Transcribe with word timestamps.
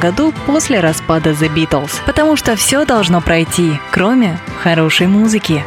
году 0.00 0.32
после 0.46 0.80
распада 0.80 1.30
The 1.30 1.52
Beatles. 1.54 1.92
Потому 2.06 2.36
что 2.36 2.56
все 2.56 2.84
должно 2.84 3.20
пройти, 3.20 3.72
кроме 3.90 4.38
хорошей 4.62 5.06
музыки. 5.06 5.62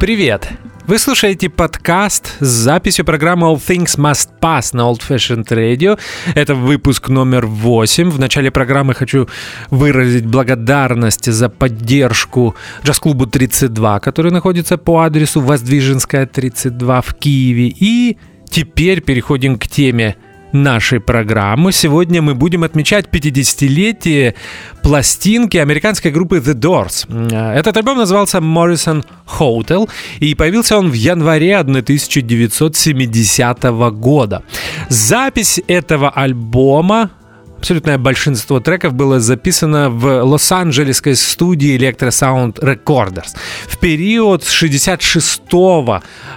Привет! 0.00 0.48
Вы 0.84 0.98
слушаете 0.98 1.48
подкаст 1.48 2.36
с 2.40 2.46
записью 2.46 3.04
программы 3.04 3.46
All 3.46 3.56
Things 3.56 3.96
Must 3.96 4.30
Pass 4.40 4.70
на 4.72 4.82
Old 4.82 5.00
Fashioned 5.08 5.46
Radio. 5.46 5.96
Это 6.34 6.56
выпуск 6.56 7.08
номер 7.08 7.46
8. 7.46 8.10
В 8.10 8.18
начале 8.18 8.50
программы 8.50 8.92
хочу 8.92 9.28
выразить 9.70 10.26
благодарность 10.26 11.32
за 11.32 11.48
поддержку 11.48 12.56
джаз-клубу 12.84 13.26
32, 13.26 14.00
который 14.00 14.32
находится 14.32 14.76
по 14.76 15.02
адресу 15.02 15.40
Воздвиженская 15.40 16.26
32 16.26 17.00
в 17.00 17.14
Киеве. 17.14 17.68
И 17.68 18.18
теперь 18.50 19.00
переходим 19.02 19.58
к 19.58 19.68
теме 19.68 20.16
нашей 20.52 21.00
программы. 21.00 21.72
Сегодня 21.72 22.22
мы 22.22 22.34
будем 22.34 22.64
отмечать 22.64 23.06
50-летие 23.06 24.34
пластинки 24.82 25.56
американской 25.56 26.10
группы 26.10 26.38
The 26.38 26.54
Doors. 26.54 27.06
Этот 27.54 27.76
альбом 27.76 27.98
назывался 27.98 28.38
Morrison 28.38 29.04
Hotel, 29.38 29.88
и 30.20 30.34
появился 30.34 30.78
он 30.78 30.90
в 30.90 30.94
январе 30.94 31.58
1970 31.58 33.62
года. 33.92 34.42
Запись 34.88 35.60
этого 35.68 36.10
альбома 36.10 37.10
абсолютное 37.58 37.96
большинство 37.96 38.58
треков 38.58 38.94
было 38.94 39.20
записано 39.20 39.88
в 39.88 40.24
Лос-Анджелесской 40.24 41.14
студии 41.14 41.78
Electro 41.78 42.08
Sound 42.08 42.58
Recorders 42.58 43.36
в 43.68 43.78
период 43.78 44.42
с 44.42 44.50
66 44.50 45.42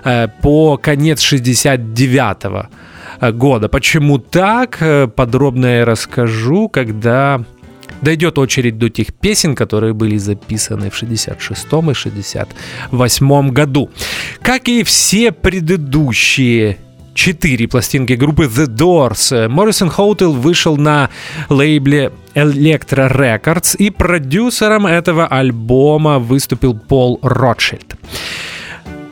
э, 0.03 0.27
по 0.43 0.77
конец 0.77 1.21
69 1.21 2.45
Э, 2.45 2.67
года. 3.21 3.69
Почему 3.69 4.17
так? 4.17 4.77
Э, 4.81 5.07
подробно 5.07 5.65
я 5.65 5.85
расскажу, 5.85 6.69
когда 6.69 7.43
дойдет 8.01 8.37
очередь 8.37 8.77
до 8.77 8.89
тех 8.89 9.13
песен, 9.13 9.55
которые 9.55 9.93
были 9.93 10.17
записаны 10.17 10.89
в 10.89 10.95
66 10.95 11.65
и 11.65 11.93
68 11.93 13.49
году. 13.49 13.89
Как 14.41 14.67
и 14.67 14.83
все 14.83 15.31
предыдущие 15.31 16.77
четыре 17.15 17.67
пластинки 17.67 18.13
группы 18.13 18.43
The 18.43 18.67
Doors. 18.67 19.47
Моррисон 19.47 19.89
Хоутел 19.89 20.33
вышел 20.33 20.77
на 20.77 21.09
лейбле 21.49 22.11
Electro 22.35 23.09
Records, 23.11 23.75
и 23.77 23.89
продюсером 23.89 24.85
этого 24.85 25.25
альбома 25.25 26.19
выступил 26.19 26.77
Пол 26.77 27.19
Ротшильд. 27.23 27.95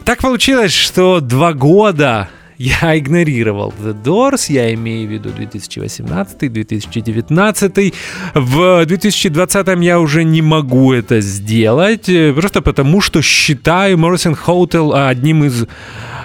Так 0.03 0.19
получилось, 0.19 0.73
что 0.73 1.21
два 1.21 1.53
года 1.53 2.29
я 2.63 2.97
игнорировал 3.01 3.71
The 3.81 3.93
Doors, 4.01 4.51
я 4.51 4.73
имею 4.73 5.07
в 5.07 5.11
виду 5.11 5.29
2018-2019. 5.29 7.93
В 8.33 8.85
2020 8.85 9.67
я 9.81 9.99
уже 9.99 10.23
не 10.23 10.41
могу 10.41 10.93
это 10.93 11.21
сделать, 11.21 12.09
э, 12.09 12.33
просто 12.33 12.61
потому 12.61 13.01
что 13.01 13.21
считаю 13.21 13.97
Morrison 13.97 14.37
Hotel 14.45 15.09
одним 15.09 15.43
из 15.43 15.67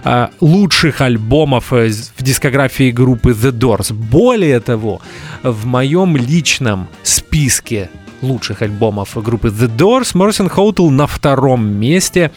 а, 0.05 0.31
лучших 0.41 1.01
альбомов 1.01 1.73
э, 1.73 1.91
в 2.17 2.23
дискографии 2.23 2.93
группы 2.93 3.31
The 3.31 3.51
Doors. 3.51 3.93
Более 3.93 4.61
того, 4.61 5.01
в 5.43 5.67
моем 5.67 6.17
личном 6.17 6.87
списке 7.03 7.91
лучших 8.23 8.63
альбомов 8.63 9.17
группы 9.17 9.49
The 9.49 9.69
Doors 9.77 10.15
Morrison 10.15 10.49
Hotel 10.55 10.91
на 10.91 11.07
втором 11.07 11.67
месте 11.67 12.31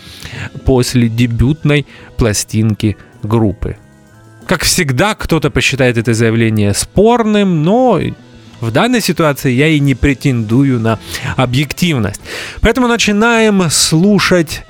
после 0.66 1.08
дебютной 1.08 1.86
пластинки 2.18 2.98
группы. 3.24 3.78
Как 4.48 4.64
всегда, 4.64 5.16
кто-то 5.16 5.50
посчитает 5.50 5.98
это 5.98 6.14
заявление 6.14 6.74
спорным, 6.74 7.64
но 7.64 8.00
в 8.60 8.72
данной 8.72 9.02
ситуации 9.02 9.52
я 9.52 9.68
и 9.68 9.80
не 9.80 9.96
претендую 9.96 10.80
на 10.80 11.00
объективность. 11.36 12.22
Поэтому 12.62 12.88
начинаем 12.88 13.70
слушать 13.70 14.64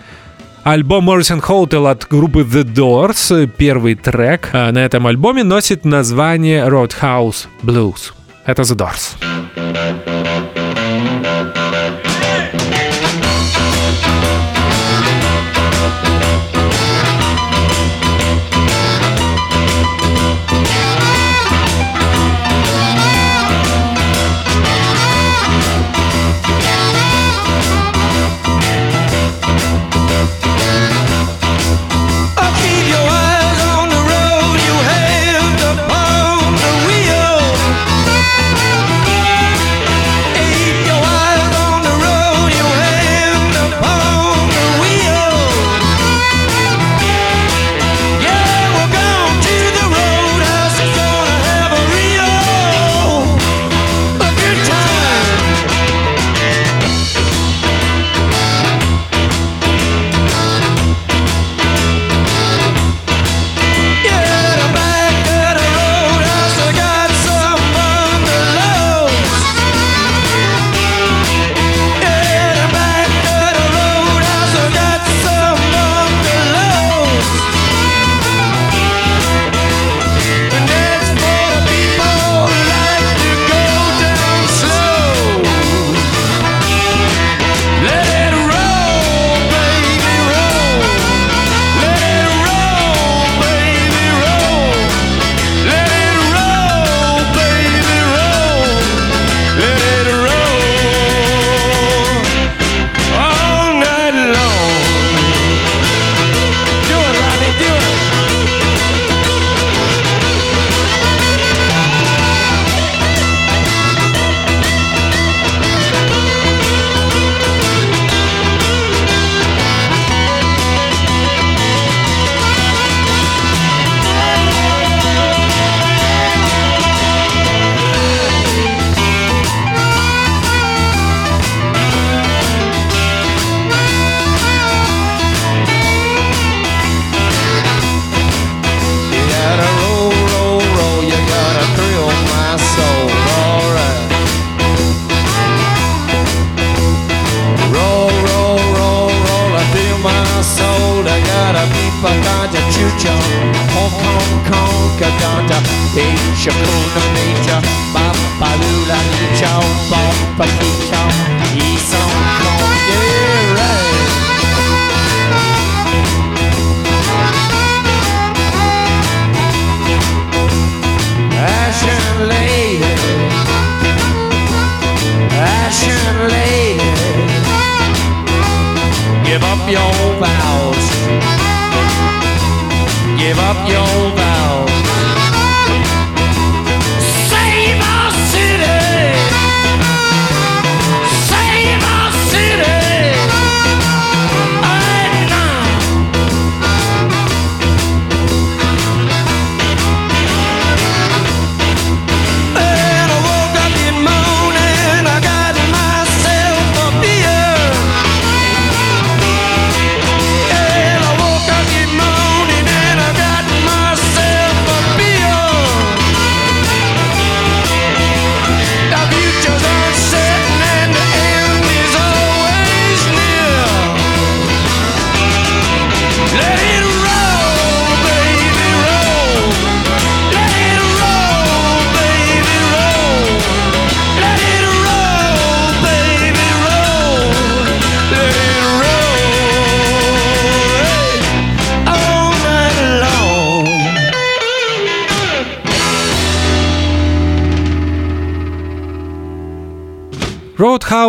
Альбом 0.64 1.10
Morrison 1.10 1.42
Hotel 1.42 1.90
от 1.90 2.08
группы 2.08 2.42
The 2.42 2.64
Doors, 2.64 3.48
первый 3.58 3.96
трек 3.96 4.54
на 4.54 4.78
этом 4.78 5.08
альбоме, 5.08 5.44
носит 5.44 5.86
название 5.86 6.68
Roadhouse 6.68 7.48
Blues. 7.64 8.14
Это 8.46 8.62
The 8.62 8.76
Doors. 8.76 9.31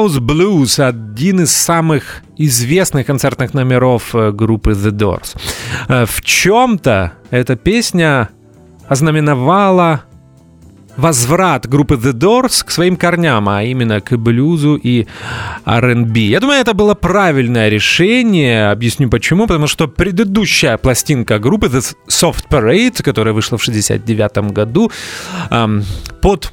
Roadhouse 0.02 0.19
Blues— 0.19 0.81
один 0.88 1.40
из 1.40 1.52
самых 1.52 2.22
известных 2.37 3.06
концертных 3.06 3.54
номеров 3.54 4.14
э, 4.14 4.32
группы 4.32 4.72
The 4.72 4.90
Doors. 4.90 5.37
Э, 5.88 6.06
В 6.06 6.20
чем-то 6.22 7.12
эта 7.31 7.56
песня 7.56 8.28
ознаменовала 8.88 10.02
возврат 10.96 11.69
группы 11.69 11.94
The 11.94 12.12
Doors 12.12 12.64
к 12.64 12.70
своим 12.70 12.96
корням, 12.96 13.49
а 13.49 13.62
именно 13.62 14.00
к 14.00 14.16
блюзу 14.16 14.75
и 14.75 15.06
R&B. 15.64 16.20
Я 16.20 16.40
думаю, 16.40 16.60
это 16.60 16.75
было 16.75 16.94
правильное 16.94 17.69
решение. 17.69 18.70
Объясню 18.70 19.08
почему. 19.08 19.46
Потому 19.46 19.66
что 19.69 19.88
предыдущая 19.88 20.76
пластинка 20.76 21.38
группы 21.38 21.69
The 21.69 21.94
Soft 22.08 22.48
Parade, 22.50 23.02
которая 23.02 23.32
вышла 23.32 23.56
в 23.56 23.62
69 23.62 24.52
году, 24.52 24.90
эм, 25.50 25.84
под 26.20 26.52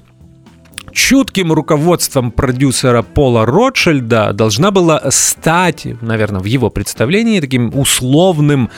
чутким 1.00 1.54
руководством 1.54 2.30
продюсера 2.32 3.02
Пола 3.02 3.46
Ротшильда 3.46 4.34
должна 4.34 4.70
была 4.70 5.02
стать, 5.12 5.88
наверное, 6.02 6.42
в 6.42 6.46
его 6.46 6.70
представлении 6.70 7.40
таким 7.40 7.72
условным 7.74 8.70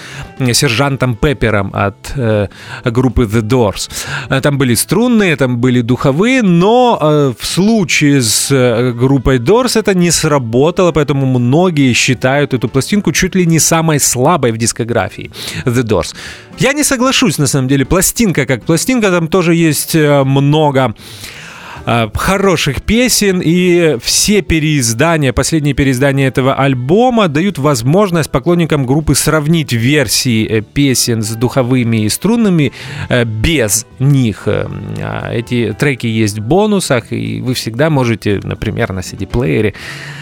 сержантом 0.53 1.15
Пеппером 1.15 1.71
от 1.73 1.95
э, 2.15 2.47
группы 2.85 3.23
The 3.23 3.41
Doors. 3.41 3.89
Э, 4.29 4.39
Там 4.41 4.59
были 4.59 4.75
струнные, 4.75 5.35
там 5.35 5.57
были 5.57 5.81
духовые, 5.81 6.43
но 6.43 6.99
э, 7.01 7.33
в 7.39 7.45
случае 7.45 8.21
с 8.21 8.51
э, 8.51 8.91
группой 8.91 9.39
Doors 9.39 9.79
это 9.79 9.95
не 9.95 10.11
сработало, 10.11 10.91
поэтому 10.91 11.25
многие 11.25 11.93
считают 11.93 12.53
эту 12.53 12.69
пластинку 12.69 13.11
чуть 13.11 13.35
ли 13.35 13.47
не 13.47 13.59
самой 13.59 13.99
слабой 13.99 14.51
в 14.51 14.57
дискографии 14.57 15.31
The 15.65 15.83
Doors. 15.83 16.15
Я 16.59 16.73
не 16.73 16.83
соглашусь, 16.83 17.39
на 17.39 17.47
самом 17.47 17.67
деле. 17.67 17.83
Пластинка 17.85 18.45
как 18.45 18.63
пластинка, 18.63 19.09
там 19.09 19.27
тоже 19.27 19.55
есть 19.55 19.95
э, 19.95 20.23
много 20.23 20.79
э, 20.79 21.50
хороших 21.85 22.81
песен, 22.81 23.41
и 23.43 23.97
все 24.01 24.41
переиздания, 24.41 25.33
последние 25.33 25.73
переиздания 25.73 26.27
этого 26.27 26.53
альбома 26.53 27.27
дают 27.27 27.57
возможность 27.57 28.29
поклонникам 28.29 28.85
группы 28.85 29.15
сравнить 29.15 29.73
версии 29.73 30.47
э, 30.47 30.61
песен 30.61 31.21
с 31.21 31.31
духовыми 31.31 32.05
и 32.05 32.09
струнными 32.09 32.71
э, 33.09 33.25
без 33.25 33.85
них. 33.99 34.43
Э, 34.47 34.67
а 35.01 35.31
Эти 35.33 35.75
треки 35.77 36.07
есть 36.07 36.39
в 36.39 36.41
бонусах, 36.41 37.11
и 37.11 37.41
вы 37.41 37.53
всегда 37.53 37.89
можете, 37.89 38.39
например, 38.43 38.93
на 38.93 38.99
CD-плеере 38.99 39.69
э, 39.69 40.20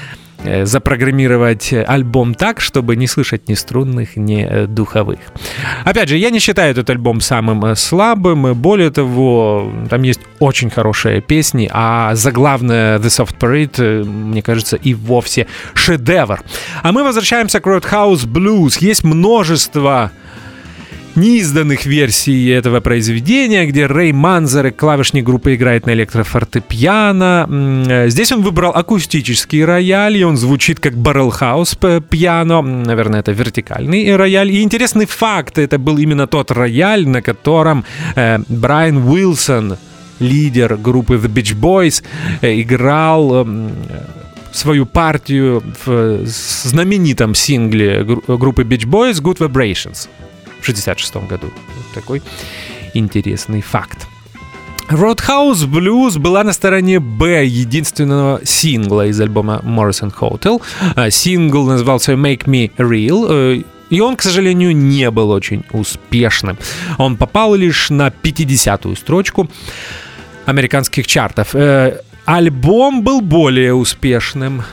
запрограммировать 0.64 1.74
альбом 1.74 2.34
так, 2.34 2.62
чтобы 2.62 2.96
не 2.96 3.08
слышать 3.08 3.50
ни 3.50 3.56
струнных, 3.56 4.16
ни 4.16 4.44
э, 4.44 4.68
духовых. 4.68 5.20
Опять 5.86 6.10
же, 6.10 6.18
я 6.18 6.30
не 6.30 6.40
считаю 6.40 6.72
этот 6.72 6.90
альбом 6.90 7.22
самым 7.22 7.66
э, 7.66 7.76
слабым. 7.76 8.54
Более 8.54 8.90
того, 8.90 9.72
там 9.90 10.04
есть 10.04 10.22
очень 10.40 10.70
хорошие 10.70 11.22
песни, 11.22 11.70
а 11.72 12.16
заглавная 12.16 13.00
The 13.00 13.08
Soft 13.08 13.38
Parade, 13.40 13.76
э, 13.78 14.04
мне 14.04 14.42
кажется, 14.42 14.78
и 14.78 14.94
вовсе 14.94 15.48
шедевр. 15.74 16.42
А 16.84 16.92
мы 16.92 17.04
возвращаемся 17.04 17.60
к 17.60 17.68
Roadhouse 17.68 18.26
Blues. 18.26 18.78
Есть 18.80 19.04
множество 19.04 20.12
неизданных 21.20 21.86
версий 21.86 22.48
этого 22.50 22.80
произведения, 22.80 23.66
где 23.66 23.86
Рэй 23.86 24.12
Манзер, 24.14 24.72
клавишник 24.72 25.24
группы, 25.26 25.56
играет 25.56 25.86
на 25.86 25.92
электрофортепиано. 25.94 27.48
Э, 27.90 28.10
Здесь 28.10 28.32
он 28.32 28.42
выбрал 28.42 28.72
акустический 28.72 29.64
рояль, 29.66 30.18
и 30.18 30.24
он 30.24 30.38
звучит 30.38 30.80
как 30.80 30.96
баррелхаус 30.98 31.78
пиано. 32.10 32.62
Наверное, 32.62 33.20
это 33.20 33.32
вертикальный 33.32 34.16
рояль. 34.16 34.52
И 34.52 34.62
интересный 34.62 35.06
факт, 35.06 35.58
это 35.58 35.78
был 35.78 35.98
именно 35.98 36.28
тот 36.28 36.52
рояль, 36.52 37.08
на 37.08 37.22
котором 37.22 37.84
э, 38.16 38.40
Брайан 38.48 38.98
Уилсон, 39.08 39.78
лидер 40.20 40.78
группы 40.78 41.16
The 41.16 41.28
Beach 41.28 41.56
Boys, 41.60 42.04
э, 42.42 42.62
играл 42.62 43.48
свою 44.52 44.86
партию 44.86 45.62
в 45.86 46.26
знаменитом 46.26 47.36
сингле 47.36 48.04
гру- 48.04 48.24
группы 48.38 48.64
Beach 48.64 48.86
Boys 48.86 49.22
Good 49.22 49.38
Vibrations 49.38 50.08
в 50.62 50.66
66 50.66 51.16
году. 51.28 51.48
Вот 51.76 51.94
такой 51.94 52.22
интересный 52.94 53.62
факт. 53.62 54.08
Roadhouse 54.90 55.68
Blues 55.68 56.18
была 56.18 56.44
на 56.44 56.52
стороне 56.52 57.00
Б 57.00 57.46
единственного 57.46 58.42
сингла 58.44 59.06
из 59.08 59.22
альбома 59.22 59.62
Morrison 59.64 60.12
Hotel. 60.20 60.62
А, 60.96 61.12
Сингл 61.12 61.66
назывался 61.68 62.14
Make 62.14 62.46
Me 62.46 62.72
Real. 62.78 63.28
э, 63.30 63.64
И 63.92 64.02
он, 64.02 64.16
к 64.16 64.24
сожалению, 64.24 64.76
не 64.76 65.12
был 65.12 65.30
очень 65.30 65.64
успешным. 65.74 66.58
Он 66.98 67.18
попал 67.18 67.54
лишь 67.54 67.92
на 67.92 68.08
50-ю 68.10 68.96
строчку 68.96 69.48
американских 70.46 71.06
чартов. 71.06 71.50
Э, 71.54 72.02
Альбом 72.26 73.04
был 73.04 73.22
более 73.22 73.74
успешным. 73.76 74.64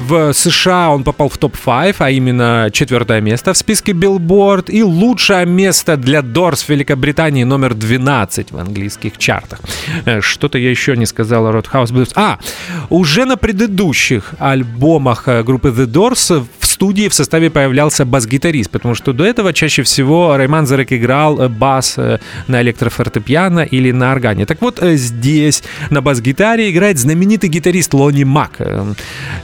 В 0.00 0.32
США 0.32 0.90
он 0.90 1.04
попал 1.04 1.28
в 1.28 1.36
топ-5, 1.36 1.96
а 1.98 2.10
именно 2.10 2.70
четвертое 2.72 3.20
место 3.20 3.52
в 3.52 3.56
списке 3.58 3.92
Billboard 3.92 4.70
и 4.70 4.82
лучшее 4.82 5.44
место 5.44 5.98
для 5.98 6.20
Doors 6.20 6.64
в 6.64 6.68
Великобритании 6.70 7.44
номер 7.44 7.74
12 7.74 8.50
в 8.50 8.56
английских 8.56 9.18
чартах. 9.18 9.60
Э, 10.06 10.22
Что-то 10.22 10.56
я 10.56 10.70
еще 10.70 10.96
не 10.96 11.04
сказал 11.06 11.46
о 11.46 11.52
Roadhouse 11.52 11.92
Blues. 11.92 12.12
А, 12.14 12.38
уже 12.88 13.26
на 13.26 13.36
предыдущих 13.36 14.34
альбомах 14.38 15.28
э, 15.28 15.42
группы 15.42 15.68
The 15.68 15.86
Doors 15.86 16.46
в 16.58 16.66
студии 16.66 17.08
в 17.08 17.14
составе 17.14 17.50
появлялся 17.50 18.06
бас-гитарист, 18.06 18.70
потому 18.70 18.94
что 18.94 19.12
до 19.12 19.24
этого 19.24 19.52
чаще 19.52 19.82
всего 19.82 20.34
Райман 20.36 20.66
Зарек 20.66 20.92
играл 20.94 21.40
э, 21.42 21.48
бас 21.48 21.98
на 22.48 22.62
электрофортепиано 22.62 23.60
или 23.60 23.92
на 23.92 24.12
органе. 24.12 24.46
Так 24.46 24.62
вот, 24.62 24.78
здесь 24.80 25.62
на 25.90 26.00
бас-гитаре 26.00 26.70
играет 26.70 26.98
знаменитый 26.98 27.50
гитарист 27.50 27.92
Лони 27.92 28.24
Мак. 28.24 28.52
Э, 28.60 28.94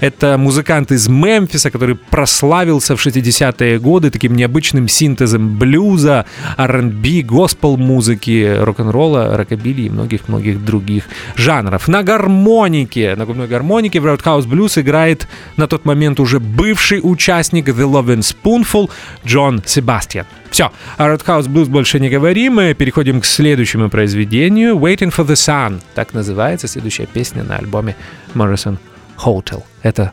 Это 0.01 0.39
музыкант 0.47 0.93
из 0.93 1.09
Мемфиса, 1.09 1.73
который 1.73 1.97
прославился 1.97 2.95
в 2.95 3.05
60-е 3.05 3.81
годы 3.81 4.13
таким 4.13 4.37
необычным 4.37 4.87
синтезом 4.87 5.59
блюза, 5.59 6.25
R&B, 6.57 7.23
госпел-музыки, 7.23 8.57
рок-н-ролла, 8.61 9.37
рокобили 9.37 9.83
и 9.83 9.91
многих-многих 9.91 10.65
других 10.65 11.09
жанров. 11.35 11.89
На 11.89 12.05
гармонике, 12.05 13.17
на 13.17 13.27
губной 13.27 13.49
гармонике 13.49 13.99
в 13.99 14.07
Roadhouse 14.07 14.47
Blues 14.47 14.81
играет 14.81 15.27
на 15.57 15.67
тот 15.67 15.85
момент 15.85 16.21
уже 16.21 16.39
бывший 16.39 17.01
участник 17.03 17.69
The 17.69 17.91
Loving 17.91 18.21
Spoonful 18.21 18.89
Джон 19.27 19.65
Себастьян. 19.67 20.27
Все, 20.53 20.71
о 20.97 21.09
Roadhouse 21.09 21.49
Blues 21.49 21.67
больше 21.67 21.99
не 21.99 22.09
говорим, 22.09 22.55
мы 22.55 22.75
переходим 22.75 23.21
к 23.21 23.25
следующему 23.25 23.91
произведению 23.91 24.77
Waiting 24.77 25.13
for 25.13 25.27
the 25.27 25.35
Sun. 25.35 25.81
Так 25.97 26.15
называется 26.15 26.69
следующая 26.69 27.07
песня 27.07 27.43
на 27.43 27.57
альбоме 27.57 27.97
Morrison 28.37 28.77
Hotel. 29.19 29.65
Это 29.83 30.13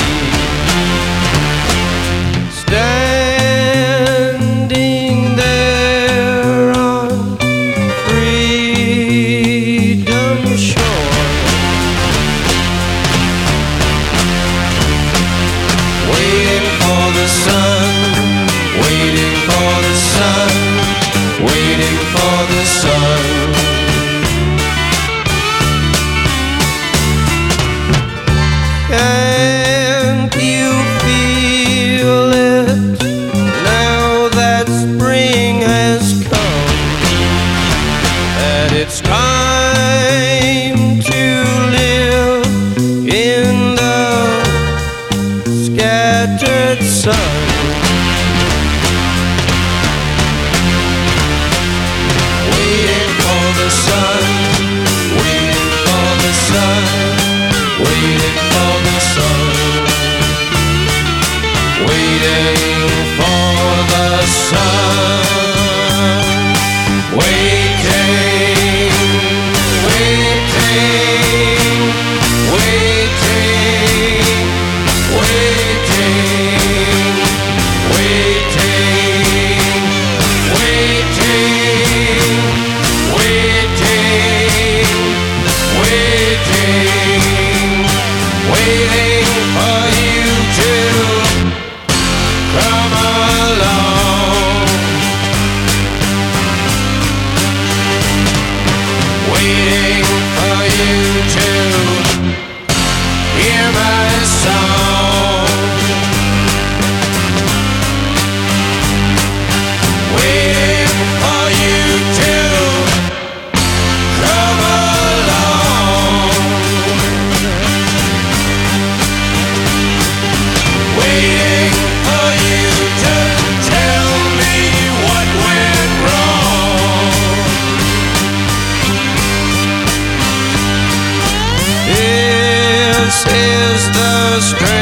straight. 134.41 134.80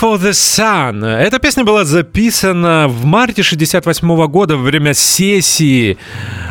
For 0.00 0.18
the 0.18 0.30
Sun. 0.30 1.04
Эта 1.04 1.38
песня 1.38 1.64
была 1.64 1.84
записана 1.84 2.86
в 2.88 3.04
марте 3.04 3.42
68 3.42 4.26
года 4.28 4.56
во 4.56 4.62
время 4.62 4.94
сессии, 4.94 5.98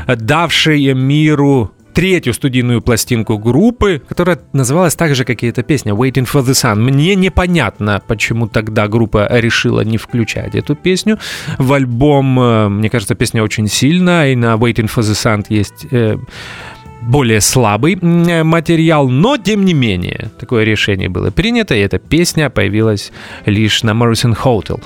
давшей 0.07 0.93
миру 0.93 1.71
третью 1.93 2.33
студийную 2.33 2.81
пластинку 2.81 3.39
группы, 3.39 4.01
которая 4.07 4.39
называлась 4.53 4.95
так 4.95 5.15
же, 5.15 5.25
как 5.25 5.41
и 5.43 5.47
эта 5.47 5.63
песня 5.63 5.93
Waiting 5.93 6.27
for 6.31 6.43
the 6.43 6.51
Sun. 6.51 6.75
Мне 6.75 7.15
непонятно, 7.15 8.01
почему 8.07 8.47
тогда 8.47 8.87
группа 8.87 9.27
решила 9.31 9.81
не 9.81 9.97
включать 9.97 10.53
эту 10.53 10.75
песню 10.75 11.17
в 11.57 11.73
альбом. 11.73 12.75
Мне 12.77 12.89
кажется, 12.89 13.15
песня 13.15 13.41
очень 13.41 13.67
сильная, 13.67 14.31
и 14.31 14.35
на 14.35 14.53
Waiting 14.53 14.89
for 14.93 15.01
the 15.01 15.13
Sun 15.13 15.45
есть 15.49 15.87
э, 15.91 16.17
более 17.01 17.41
слабый 17.41 17.97
м, 18.01 18.47
материал, 18.47 19.09
но 19.09 19.37
тем 19.37 19.65
не 19.65 19.73
менее 19.73 20.29
такое 20.39 20.63
решение 20.63 21.09
было 21.09 21.31
принято, 21.31 21.75
и 21.75 21.79
эта 21.79 21.99
песня 21.99 22.49
появилась 22.49 23.11
лишь 23.45 23.83
на 23.83 23.91
Morrison 23.91 24.37
Hotel. 24.37 24.81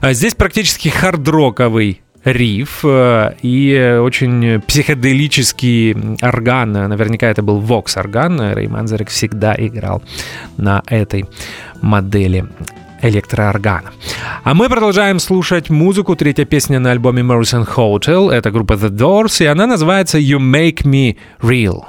А 0.00 0.12
Здесь 0.12 0.34
практически 0.34 0.88
хардроковый 0.88 2.00
риф 2.24 2.80
э, 2.84 3.34
и 3.42 3.98
очень 4.02 4.60
психоделический 4.62 5.94
орган. 6.20 6.72
Наверняка 6.72 7.28
это 7.28 7.42
был 7.42 7.60
Vox 7.62 7.98
орган. 7.98 8.40
Рэй 8.40 8.66
Манзарек 8.66 9.10
всегда 9.10 9.54
играл 9.56 10.02
на 10.56 10.82
этой 10.88 11.26
модели 11.82 12.46
электрооргана. 13.02 13.92
А 14.44 14.54
мы 14.54 14.68
продолжаем 14.68 15.18
слушать 15.18 15.70
музыку. 15.70 16.16
Третья 16.16 16.44
песня 16.44 16.78
на 16.78 16.90
альбоме 16.90 17.22
Morrison 17.22 17.66
Hotel. 17.66 18.30
Это 18.30 18.50
группа 18.50 18.74
The 18.74 18.90
Doors, 18.90 19.42
и 19.42 19.46
она 19.46 19.66
называется 19.66 20.18
You 20.18 20.38
Make 20.38 20.84
Me 20.84 21.16
Real. 21.40 21.84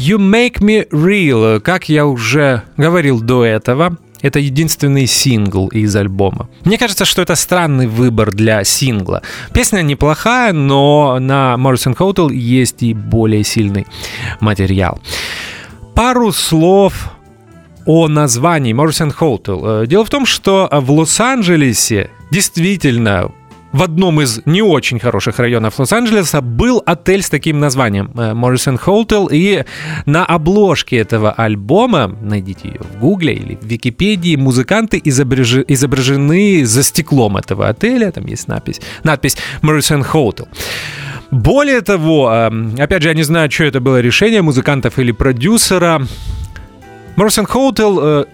You 0.00 0.16
Make 0.16 0.60
Me 0.60 0.88
Real, 0.88 1.60
как 1.60 1.90
я 1.90 2.06
уже 2.06 2.62
говорил 2.78 3.20
до 3.20 3.44
этого, 3.44 3.98
это 4.22 4.38
единственный 4.38 5.06
сингл 5.06 5.68
из 5.68 5.94
альбома. 5.94 6.48
Мне 6.64 6.78
кажется, 6.78 7.04
что 7.04 7.20
это 7.20 7.34
странный 7.34 7.86
выбор 7.86 8.30
для 8.32 8.64
сингла. 8.64 9.20
Песня 9.52 9.82
неплохая, 9.82 10.54
но 10.54 11.18
на 11.20 11.54
Morrison 11.58 11.94
Hotel 11.94 12.32
есть 12.32 12.82
и 12.82 12.94
более 12.94 13.44
сильный 13.44 13.86
материал. 14.40 15.02
Пару 15.94 16.32
слов 16.32 17.10
о 17.84 18.08
названии 18.08 18.72
Morrison 18.72 19.14
Hotel. 19.14 19.82
Э, 19.82 19.86
Дело 19.86 20.06
в 20.06 20.10
том, 20.10 20.24
что 20.24 20.66
в 20.72 20.90
Лос-Анджелесе 20.92 22.08
действительно 22.30 23.32
в 23.72 23.82
одном 23.82 24.20
из 24.20 24.40
не 24.46 24.62
очень 24.62 24.98
хороших 24.98 25.38
районов 25.38 25.78
Лос-Анджелеса 25.78 26.40
был 26.40 26.82
отель 26.84 27.22
с 27.22 27.30
таким 27.30 27.60
названием 27.60 28.10
э, 28.16 28.32
Morrison 28.32 28.80
Hotel, 28.84 29.28
и 29.30 29.64
на 30.06 30.24
обложке 30.24 30.96
этого 30.96 31.32
альбома, 31.32 32.16
найдите 32.20 32.68
ее 32.68 32.80
в 32.80 32.98
Гугле 32.98 33.34
или 33.34 33.56
в 33.56 33.64
Википедии, 33.64 34.36
музыканты 34.36 34.98
изображи- 34.98 35.64
изображены 35.68 36.64
за 36.66 36.82
стеклом 36.82 37.36
этого 37.36 37.68
отеля, 37.68 38.10
там 38.10 38.26
есть 38.26 38.48
надпись, 38.48 38.80
надпись 39.04 39.36
Morrison 39.62 40.04
Hotel. 40.12 40.48
Более 41.30 41.80
того, 41.80 42.30
э, 42.32 42.82
опять 42.82 43.02
же, 43.02 43.08
я 43.08 43.14
не 43.14 43.22
знаю, 43.22 43.50
что 43.50 43.64
это 43.64 43.80
было 43.80 44.00
решение 44.00 44.42
музыкантов 44.42 44.98
или 44.98 45.12
продюсера. 45.12 46.02
Morrison 47.16 47.46
Hotel 47.46 47.98
э, 48.02 48.24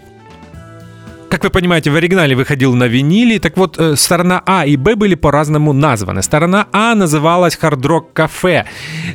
как 1.29 1.45
вы 1.45 1.51
понимаете, 1.51 1.91
в 1.91 1.97
оригинале 1.97 2.35
выходил 2.35 2.75
на 2.75 2.85
виниле. 2.85 3.39
Так 3.39 3.57
вот, 3.57 3.79
э, 3.79 3.97
сторона 3.97 4.43
А 4.47 4.65
и 4.67 4.77
Б 4.77 4.95
были 4.95 5.15
по-разному 5.15 5.73
названы. 5.73 6.23
Сторона 6.23 6.67
А 6.73 6.95
называлась 6.95 7.59
Hard 7.61 7.83
Rock 7.83 8.05
Cafe. 8.15 8.65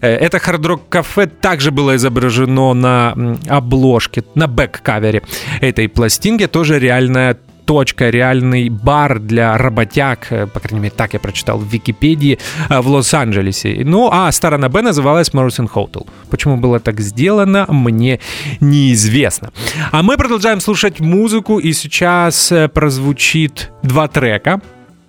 Э, 0.01 0.07
Это 0.07 0.37
Hard 0.37 0.61
Rock 0.61 0.81
Cafe 0.89 1.27
также 1.27 1.71
было 1.71 1.95
изображено 1.95 2.73
на 2.73 3.15
обложке, 3.47 4.23
на 4.35 4.47
бэк-кавере 4.47 5.21
этой 5.61 5.87
пластинки. 5.87 6.47
Тоже 6.47 6.79
реальная 6.79 7.37
точка, 7.71 8.09
реальный 8.09 8.69
бар 8.69 9.19
для 9.19 9.57
работяг, 9.57 10.27
э, 10.31 10.45
по 10.45 10.59
крайней 10.59 10.83
мере, 10.83 10.93
так 10.97 11.13
я 11.13 11.19
прочитал 11.19 11.57
в 11.57 11.73
Википедии, 11.73 12.37
э, 12.69 12.81
в 12.81 12.87
Лос-Анджелесе. 12.87 13.83
Ну, 13.85 14.09
а 14.11 14.29
сторона 14.31 14.67
Б 14.67 14.81
называлась 14.81 15.29
Morrison 15.33 15.69
Hotel. 15.73 16.05
Почему 16.29 16.57
было 16.57 16.79
так 16.79 16.99
сделано, 16.99 17.65
мне 17.69 18.19
неизвестно. 18.59 19.51
А 19.91 20.03
мы 20.03 20.17
продолжаем 20.17 20.59
слушать 20.59 20.99
музыку, 20.99 21.59
и 21.59 21.73
сейчас 21.73 22.51
э, 22.51 22.67
прозвучит 22.67 23.71
два 23.83 24.07
трека 24.07 24.59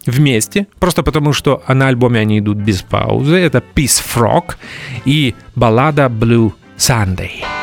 вместе, 0.06 0.66
просто 0.78 1.02
потому 1.02 1.32
что 1.32 1.62
на 1.68 1.88
альбоме 1.88 2.20
они 2.20 2.38
идут 2.38 2.58
без 2.58 2.82
паузы. 2.82 3.34
Это 3.34 3.60
Peace 3.74 4.00
Frog 4.14 4.54
и 5.04 5.34
баллада 5.56 6.06
Blue 6.06 6.52
Sunday. 6.78 7.61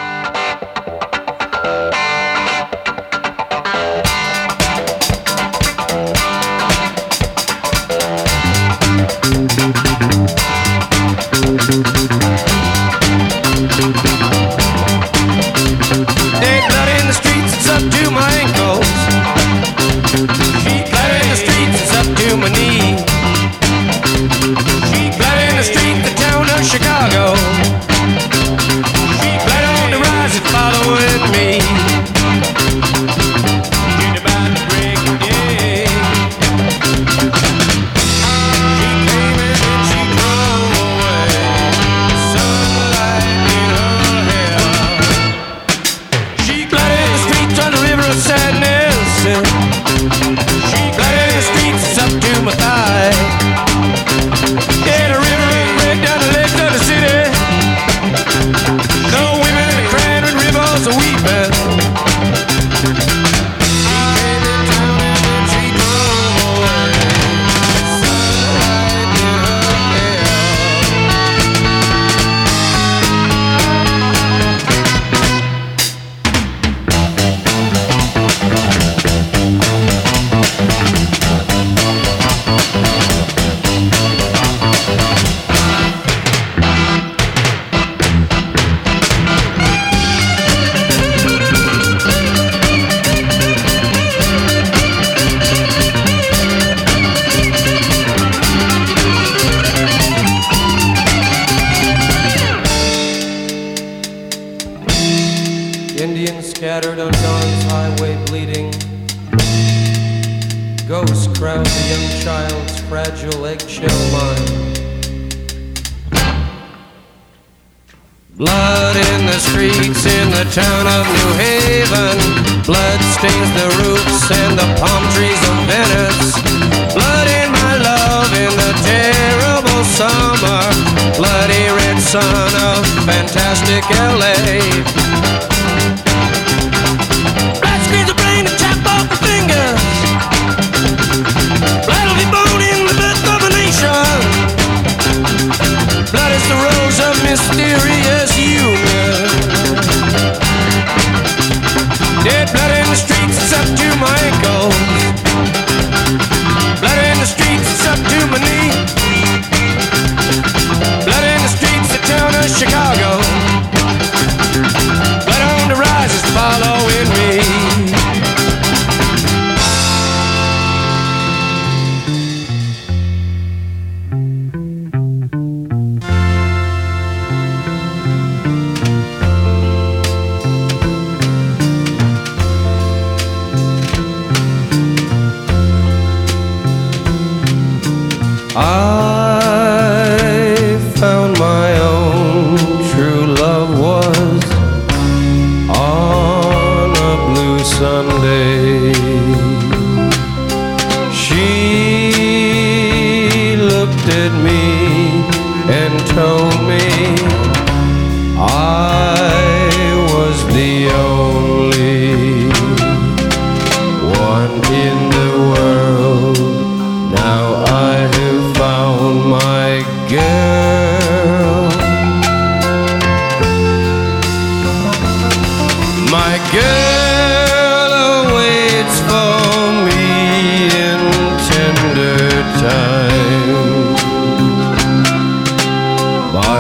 son 132.10 132.56
of 132.56 132.84
fantastic 133.06 133.84
LA. 133.91 135.59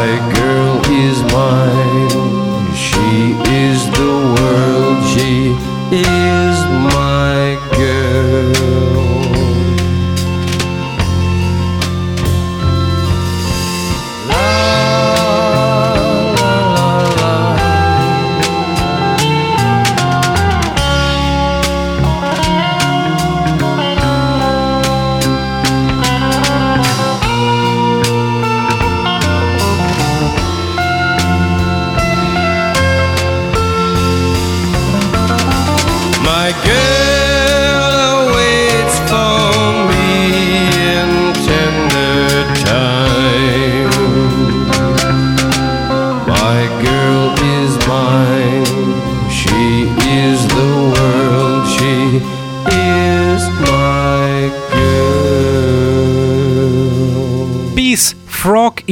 My 0.09 0.17
girl 0.33 0.81
is 0.89 1.21
mine. 1.31 2.73
She 2.73 3.35
is 3.53 3.85
the 3.91 4.11
world. 4.33 5.05
She 5.05 5.55
is. 5.95 6.48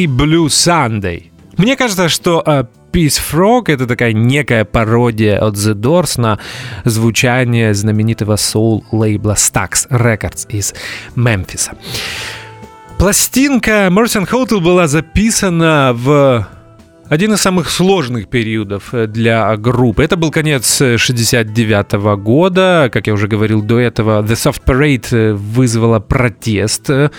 Blue 0.08 0.48
Sunday. 0.48 1.32
Мне 1.58 1.76
кажется, 1.76 2.08
что 2.08 2.41
э, 2.46 2.63
Peace 2.93 3.20
Frog— 3.20 3.63
это 3.67 3.86
такая 3.86 4.13
некая 4.13 4.63
пародия 4.63 5.38
от 5.38 5.56
The 5.56 5.74
Doors 5.74 6.20
на 6.20 6.39
звучание 6.86 7.74
знаменитого 7.74 8.38
соул-лейбла 8.38 9.34
Stax 9.34 9.89
Records 9.89 10.48
из 10.50 10.74
Мемфиса. 11.15 11.74
Пластинка 12.98 13.89
Merchant 13.91 14.30
Hotel 14.30 14.62
была 14.62 14.88
записана 14.88 15.91
в 15.93 16.48
один 17.10 17.34
из 17.34 17.41
самых 17.41 17.70
сложных 17.70 18.28
периодов 18.28 18.93
э, 18.93 19.08
для 19.08 19.56
группы. 19.58 20.04
Это 20.04 20.17
был 20.17 20.32
конец 20.32 20.78
69 20.78 21.93
года. 22.24 22.89
Как 22.91 23.08
я 23.08 23.13
уже 23.13 23.28
говорил 23.28 23.62
до 23.62 23.80
этого, 23.80 24.22
The 24.22 24.36
Soft 24.36 24.62
Parade 24.65 25.08
э, 25.12 25.34
вызвала 25.34 26.00
протест 26.00 26.89
э, 26.89 27.10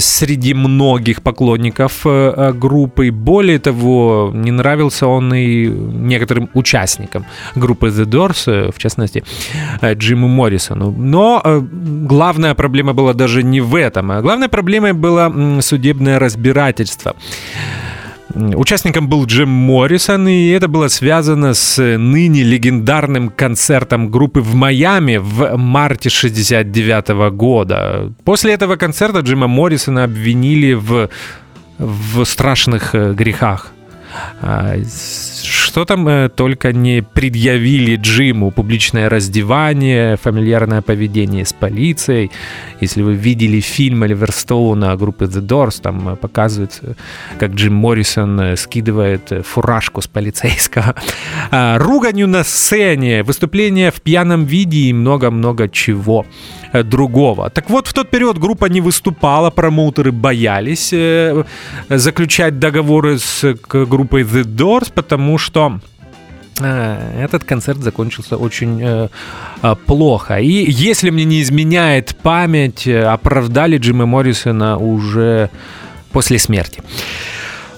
среди 0.00 0.54
многих 0.54 1.22
поклонников 1.22 2.04
группы. 2.04 3.10
Более 3.10 3.58
того, 3.58 4.32
не 4.34 4.50
нравился 4.50 5.06
он 5.06 5.34
и 5.34 5.66
некоторым 5.66 6.48
участникам 6.54 7.24
группы 7.54 7.88
The 7.88 8.04
Doors, 8.04 8.72
в 8.72 8.78
частности, 8.78 9.22
Джиму 9.82 10.28
Моррисону. 10.28 10.90
Но 10.90 11.42
главная 11.70 12.54
проблема 12.54 12.92
была 12.92 13.14
даже 13.14 13.42
не 13.42 13.60
в 13.60 13.74
этом. 13.74 14.10
А 14.10 14.22
главной 14.22 14.48
проблемой 14.48 14.92
было 14.92 15.60
судебное 15.60 16.18
разбирательство. 16.18 17.14
Участником 18.34 19.08
был 19.08 19.26
Джим 19.26 19.48
Моррисон, 19.48 20.28
и 20.28 20.48
это 20.48 20.68
было 20.68 20.88
связано 20.88 21.54
с 21.54 21.80
ныне 21.98 22.42
легендарным 22.42 23.28
концертом 23.28 24.10
группы 24.10 24.40
в 24.40 24.54
Майами 24.54 25.16
в 25.16 25.56
марте 25.56 26.10
69 26.10 27.32
года. 27.32 28.12
После 28.24 28.52
этого 28.52 28.76
концерта 28.76 29.20
Джима 29.20 29.48
Моррисона 29.48 30.04
обвинили 30.04 30.74
в, 30.74 31.08
в 31.78 32.24
страшных 32.24 32.94
э, 32.94 33.12
грехах. 33.14 33.72
Что 35.70 35.84
там 35.84 36.08
э, 36.08 36.28
только 36.28 36.72
не 36.72 37.00
предъявили 37.00 37.94
Джиму. 37.94 38.50
Публичное 38.50 39.08
раздевание, 39.08 40.16
фамильярное 40.16 40.82
поведение 40.82 41.44
с 41.44 41.52
полицией. 41.52 42.32
Если 42.80 43.02
вы 43.02 43.14
видели 43.14 43.60
фильм 43.60 44.02
Оливер 44.02 44.32
Стоуна 44.32 44.96
группы 44.96 45.26
The 45.26 45.40
Doors, 45.40 45.80
там 45.80 46.08
э, 46.08 46.16
показывается, 46.16 46.96
как 47.38 47.52
Джим 47.52 47.74
Моррисон 47.74 48.40
э, 48.40 48.56
скидывает 48.56 49.32
фуражку 49.46 50.00
с 50.00 50.08
полицейского. 50.08 50.96
А, 51.52 51.78
руганью 51.78 52.28
на 52.28 52.44
сцене, 52.44 53.22
выступление 53.22 53.90
в 53.90 54.00
пьяном 54.00 54.44
виде 54.44 54.78
и 54.78 54.92
много-много 54.92 55.68
чего 55.68 56.24
другого. 56.84 57.50
Так 57.50 57.70
вот, 57.70 57.88
в 57.88 57.92
тот 57.92 58.10
период 58.10 58.38
группа 58.38 58.66
не 58.66 58.80
выступала, 58.80 59.50
промоутеры 59.50 60.12
боялись 60.12 60.94
заключать 61.88 62.58
договоры 62.58 63.18
с 63.18 63.56
группой 63.68 64.22
The 64.22 64.44
Doors, 64.44 64.92
потому 64.94 65.38
что 65.38 65.59
э, 66.60 67.24
этот 67.24 67.44
концерт 67.44 67.78
закончился 67.78 68.36
очень 68.36 68.80
э, 68.82 69.08
э, 69.62 69.74
плохо. 69.86 70.38
И 70.38 70.70
если 70.70 71.10
мне 71.10 71.24
не 71.24 71.42
изменяет 71.42 72.16
память, 72.22 72.86
оправдали 72.88 73.78
Джима 73.78 74.06
Моррисона 74.06 74.76
уже 74.78 75.50
после 76.12 76.38
смерти. 76.38 76.82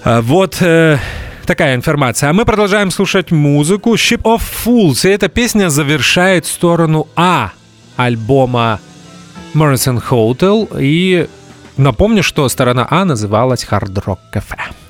Вот 0.05 0.57
э, 0.61 0.99
такая 1.47 1.75
информация. 1.75 2.31
А 2.31 2.33
мы 2.33 2.45
продолжаем 2.45 2.91
слушать 2.91 3.31
музыку 3.31 3.95
Ship 3.95 4.23
of 4.23 4.43
Fools. 4.65 5.07
И 5.07 5.13
эта 5.13 5.29
песня 5.29 5.69
завершает 5.71 6.47
сторону 6.47 7.07
А 7.17 7.53
альбома 7.97 8.81
Morrison 9.55 10.03
Hotel. 10.11 10.69
И 10.81 11.29
напомню, 11.77 12.23
что 12.23 12.49
сторона 12.49 12.87
А 12.91 13.05
называлась 13.05 13.67
Hard 13.71 13.93
Rock 14.05 14.19
Cafe. 14.33 14.82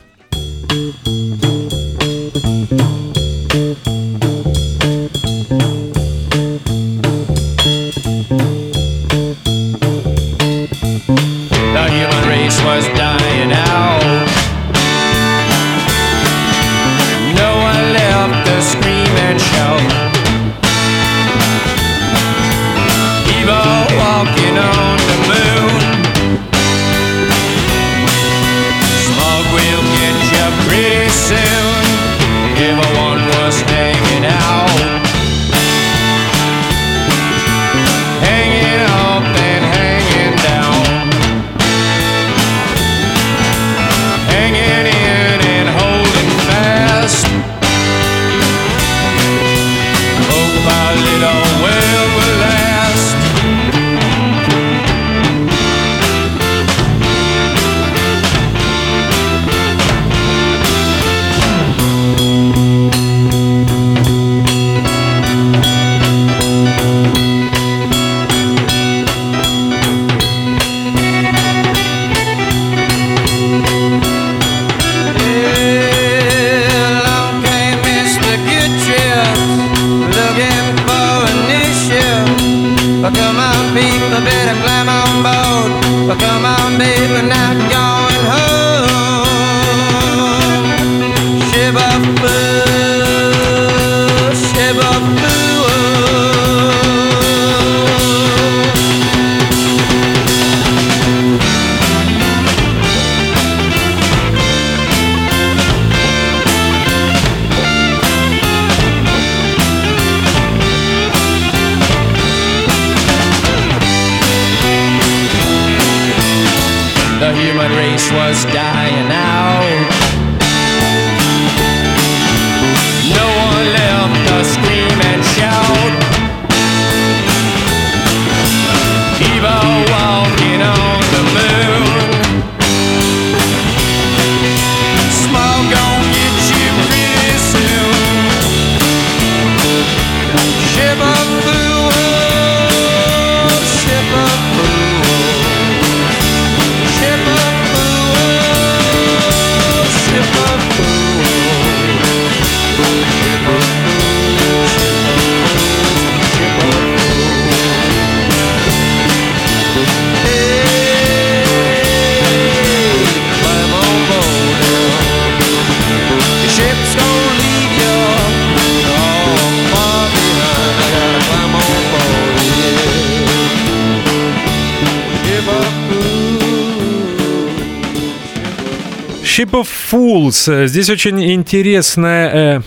Fools. 179.93 180.69
Здесь 180.69 180.89
очень 180.89 181.23
интересная 181.35 182.31
э, 182.31 182.61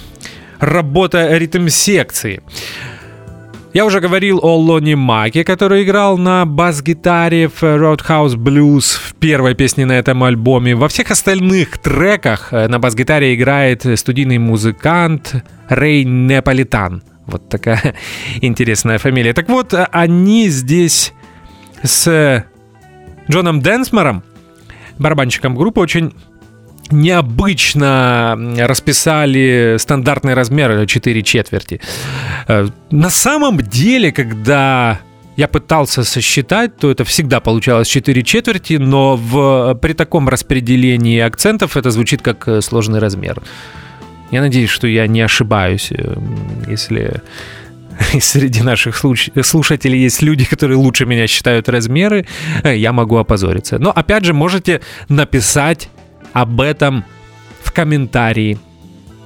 работа 0.59 1.35
ритм-секции. 1.35 2.43
Я 3.73 3.83
уже 3.85 3.99
говорил 3.99 4.39
о 4.43 4.55
Лоне 4.55 4.95
Маке, 4.95 5.43
который 5.43 5.83
играл 5.83 6.19
на 6.19 6.45
бас-гитаре 6.45 7.47
в 7.47 7.63
Roadhouse 7.63 8.35
Blues 8.35 8.99
в 8.99 9.15
первой 9.15 9.55
песне 9.55 9.87
на 9.87 9.93
этом 9.93 10.23
альбоме. 10.23 10.75
Во 10.75 10.87
всех 10.87 11.09
остальных 11.09 11.79
треках 11.79 12.53
э, 12.53 12.67
на 12.67 12.77
бас-гитаре 12.77 13.33
играет 13.33 13.83
студийный 13.97 14.37
музыкант 14.37 15.43
Рэй 15.67 16.03
Неаполитан. 16.03 17.01
Вот 17.25 17.49
такая 17.49 17.95
интересная 18.41 18.99
фамилия. 18.99 19.33
Так 19.33 19.49
вот, 19.49 19.73
э, 19.73 19.87
они 19.91 20.47
здесь 20.49 21.11
с 21.81 22.45
Джоном 23.31 23.61
Денсмором, 23.61 24.23
барабанщиком 24.99 25.55
группы, 25.55 25.81
очень 25.81 26.13
необычно 26.91 28.37
расписали 28.59 29.75
стандартный 29.79 30.33
размер 30.33 30.85
4 30.85 31.23
четверти. 31.23 31.81
Э, 32.47 32.67
На 32.91 33.09
самом 33.09 33.57
деле, 33.57 34.11
когда 34.11 34.99
я 35.37 35.47
пытался 35.47 36.03
сосчитать, 36.03 36.77
то 36.77 36.89
это 36.89 37.03
всегда 37.03 37.39
получалось 37.39 37.87
4 37.87 38.23
четверти, 38.23 38.73
но 38.73 39.15
в, 39.17 39.75
при 39.81 39.93
таком 39.93 40.29
распределении 40.29 41.19
акцентов 41.19 41.75
это 41.75 41.91
звучит 41.91 42.21
как 42.21 42.47
э, 42.47 42.61
сложный 42.61 42.99
размер. 42.99 43.41
Я 44.31 44.41
надеюсь, 44.41 44.69
что 44.69 44.87
я 44.87 45.07
не 45.07 45.21
ошибаюсь, 45.21 45.89
э, 45.91 46.15
если 46.67 47.21
среди 48.19 48.61
наших 48.61 48.95
слуш- 48.95 49.31
слушателей 49.43 49.99
есть 50.03 50.21
люди, 50.21 50.45
которые 50.45 50.77
лучше 50.77 51.05
меня 51.05 51.27
считают 51.27 51.69
размеры, 51.69 52.25
я 52.63 52.91
могу 52.93 53.17
опозориться. 53.17 53.77
Но 53.79 53.91
опять 53.91 54.23
же, 54.25 54.33
можете 54.33 54.81
написать 55.09 55.89
об 56.35 56.59
этом 56.59 57.03
в 57.63 57.71
комментарии 57.71 58.59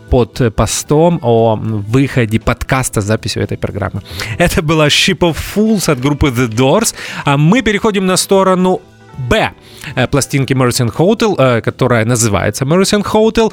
под 0.09 0.55
постом 0.55 1.19
о 1.23 1.55
выходе 1.55 2.39
подкаста 2.39 3.01
с 3.01 3.05
записью 3.05 3.43
этой 3.43 3.57
программы. 3.57 4.01
Это 4.37 4.61
была 4.61 4.87
Ship 4.87 5.17
of 5.19 5.35
Fools 5.55 5.91
от 5.91 5.99
группы 5.99 6.27
The 6.27 6.47
Doors, 6.47 6.93
а 7.25 7.37
мы 7.37 7.61
переходим 7.63 8.05
на 8.05 8.17
сторону 8.17 8.81
Б 9.17 9.51
э, 9.95 10.07
пластинки 10.07 10.53
Morrison 10.53 10.95
Hotel, 10.95 11.35
э, 11.37 11.61
которая 11.61 12.05
называется 12.05 12.65
Morrison 12.65 13.03
Hotel. 13.03 13.51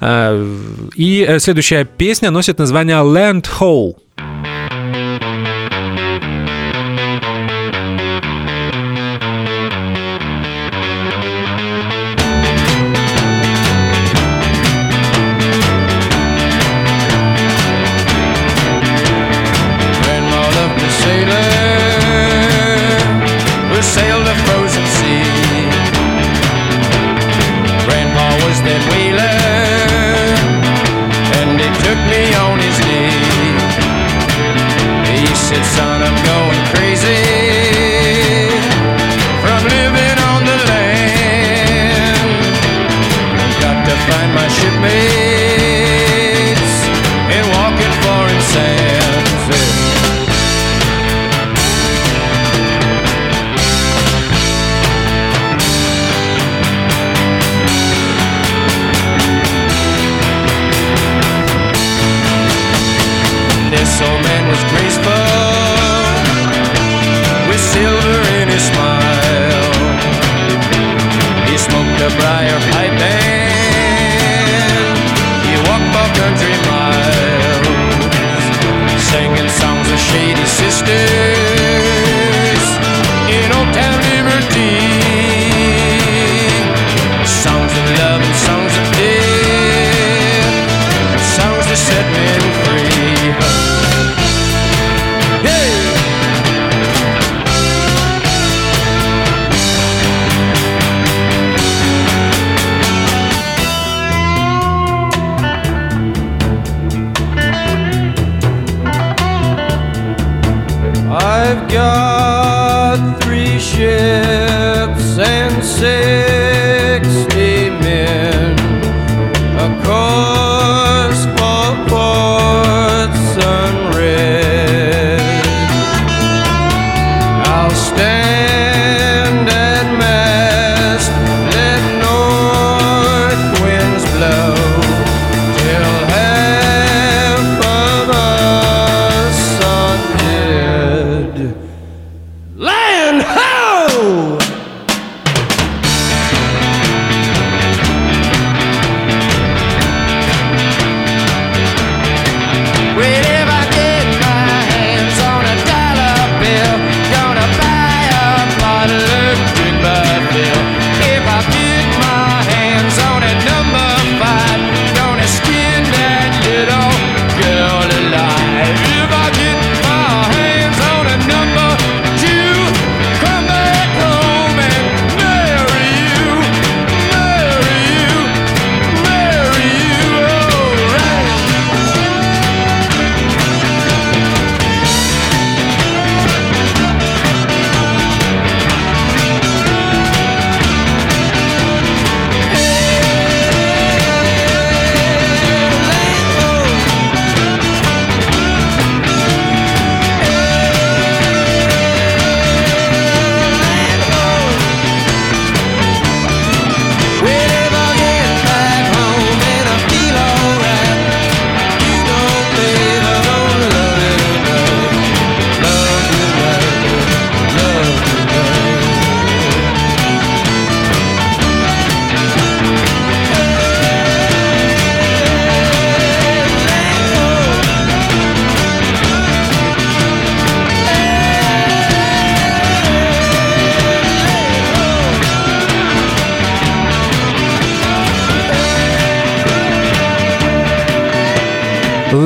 Э, 0.00 0.56
И 0.94 1.38
следующая 1.38 1.84
песня 1.84 2.30
носит 2.30 2.58
название 2.58 2.96
Land 2.96 3.46
Ho. 3.60 3.94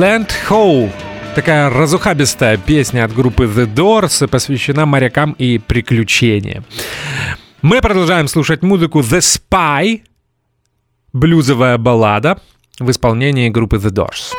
Land 0.03 0.31
Ho. 0.49 0.91
Такая 1.33 1.69
разухабистая 1.69 2.57
песня 2.57 3.05
от 3.05 3.13
группы 3.13 3.45
The 3.45 3.73
Doors 3.73 4.27
посвящена 4.27 4.85
морякам 4.85 5.31
и 5.31 5.59
приключениям. 5.59 6.65
Мы 7.61 7.79
продолжаем 7.79 8.27
слушать 8.27 8.63
музыку 8.63 8.99
The 8.99 9.19
Spy, 9.19 10.01
блюзовая 11.13 11.77
баллада 11.77 12.37
в 12.79 12.91
исполнении 12.91 13.47
группы 13.47 13.77
The 13.77 13.91
Doors. 13.91 14.33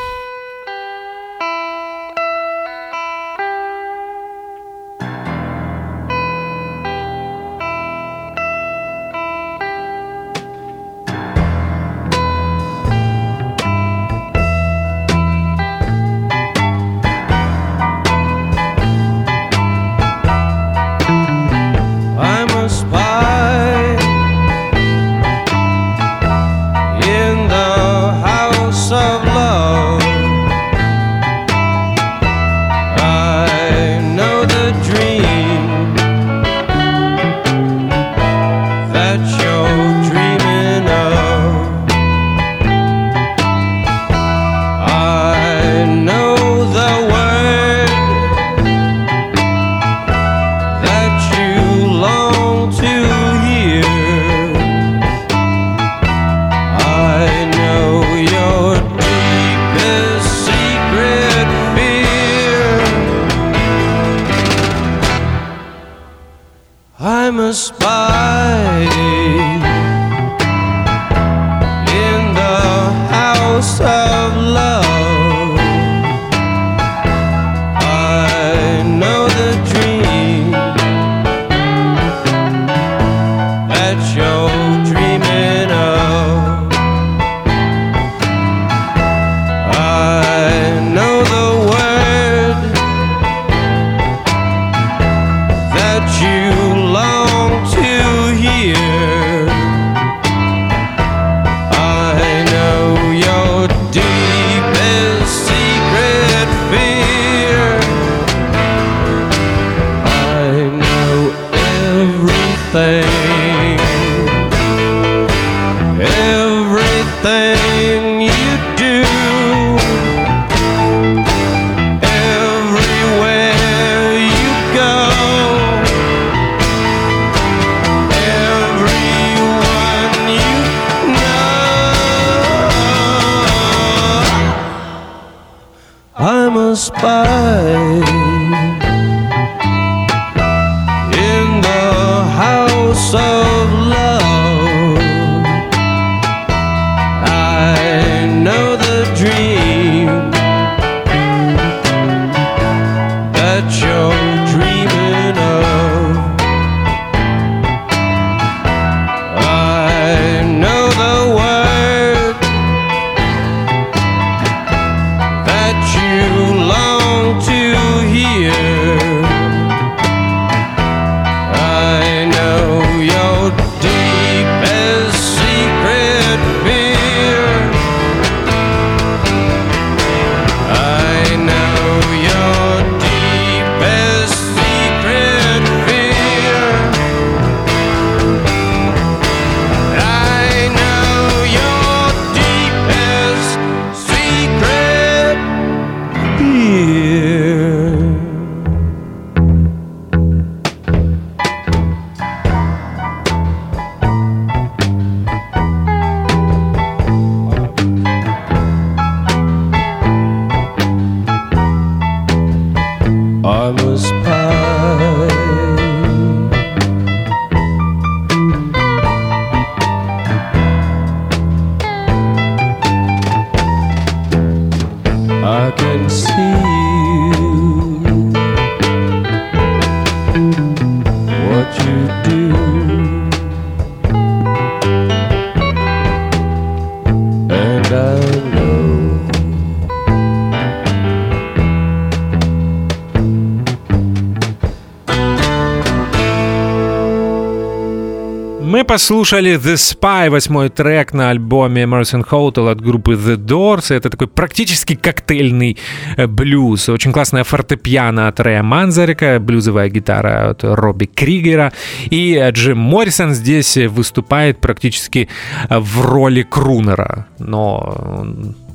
Послушали 248.94 249.56
The 249.56 249.74
Spy, 249.74 250.30
восьмой 250.30 250.68
трек 250.68 251.12
на 251.12 251.30
альбоме 251.30 251.82
Emerson 251.82 252.24
Hotel 252.30 252.70
от 252.70 252.80
группы 252.80 253.14
The 253.14 253.36
Doors. 253.36 253.92
Это 253.92 254.08
такой 254.08 254.28
практически 254.28 254.94
коктейльный 254.94 255.76
э, 256.16 256.28
блюз. 256.28 256.88
Очень 256.88 257.12
классная 257.12 257.42
фортепиано 257.42 258.28
от 258.28 258.38
Рэя 258.38 258.62
Манзарика, 258.62 259.40
блюзовая 259.40 259.88
гитара 259.88 260.50
от 260.50 260.62
Робби 260.62 261.06
Кригера. 261.06 261.72
И 262.08 262.34
э, 262.40 262.52
Джим 262.52 262.78
Моррисон 262.78 263.34
здесь 263.34 263.76
выступает 263.76 264.60
практически 264.60 265.28
э, 265.68 265.78
в 265.80 266.00
роли 266.00 266.42
крунера. 266.42 267.26
Но 267.40 268.24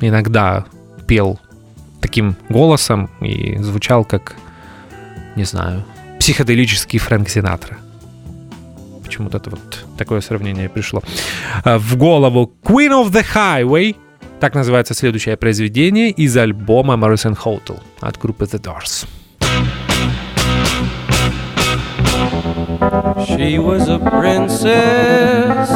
иногда 0.01 0.65
пел 1.07 1.39
таким 2.01 2.35
голосом 2.49 3.09
и 3.21 3.57
звучал 3.59 4.03
как, 4.03 4.35
не 5.37 5.45
знаю, 5.45 5.85
психоделический 6.19 6.99
Фрэнк 6.99 7.29
Синатра. 7.29 7.77
Почему-то 9.19 9.37
это 9.37 9.49
вот 9.49 9.85
такое 9.97 10.21
сравнение 10.21 10.69
пришло. 10.69 11.03
А, 11.65 11.77
В 11.77 11.97
голову 11.97 12.53
Queen 12.63 12.91
of 12.91 13.11
the 13.11 13.25
Highway 13.35 13.97
Так 14.39 14.55
называется 14.55 14.93
следующее 14.93 15.35
произведение 15.35 16.09
из 16.09 16.37
альбома 16.37 16.93
Morrison 16.93 17.37
Hotel 17.37 17.81
от 17.99 18.17
группы 18.17 18.45
The 18.45 18.61
Doors. 18.61 19.05
She 23.27 23.57
was 23.57 23.89
a 23.89 23.99
princess, 23.99 25.69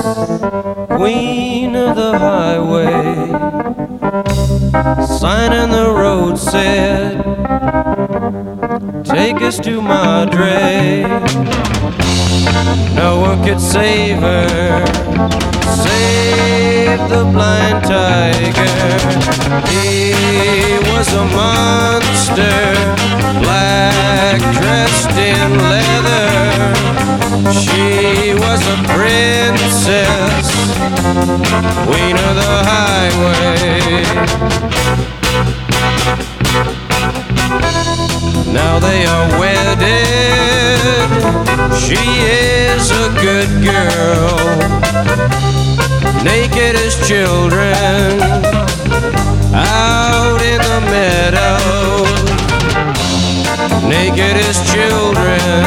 queen 0.87 1.75
of 1.75 1.97
the 1.97 2.17
highway. 2.17 3.82
Sign 4.13 5.53
in 5.53 5.71
the 5.71 5.91
road 5.91 6.37
said, 6.37 7.17
Take 9.03 9.41
us 9.41 9.57
to 9.61 9.81
Madre. 9.81 11.01
No 12.93 13.19
one 13.21 13.43
could 13.43 13.59
save 13.59 14.19
her, 14.19 14.85
save 15.75 16.99
the 17.09 17.23
blind 17.33 17.83
tiger. 17.83 18.77
He 19.69 20.13
was 20.91 21.07
a 21.13 21.25
monster, 21.25 22.59
black 23.41 24.39
dressed 24.59 25.17
in 25.17 25.57
leather. 25.73 26.29
She 27.51 28.33
was 28.33 28.61
a 28.67 28.77
princess, 28.93 30.45
queen 31.87 32.17
of 32.27 32.33
the 32.41 32.55
highway. 32.71 34.03
Now 38.53 38.79
they 38.79 39.05
are 39.05 39.27
wedded. 39.39 40.13
She 41.79 41.95
is 41.95 42.91
a 42.91 43.09
good 43.21 43.49
girl, 43.63 44.37
naked 46.23 46.75
as 46.75 46.95
children, 47.07 48.21
out 49.53 50.41
in 50.41 50.59
the 50.61 50.79
meadow. 50.91 51.57
Naked 53.87 54.37
as 54.47 54.57
children, 54.71 55.63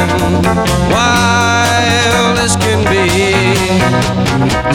wild 0.91 2.37
as 2.39 2.55
can 2.55 2.83
be. 2.91 3.07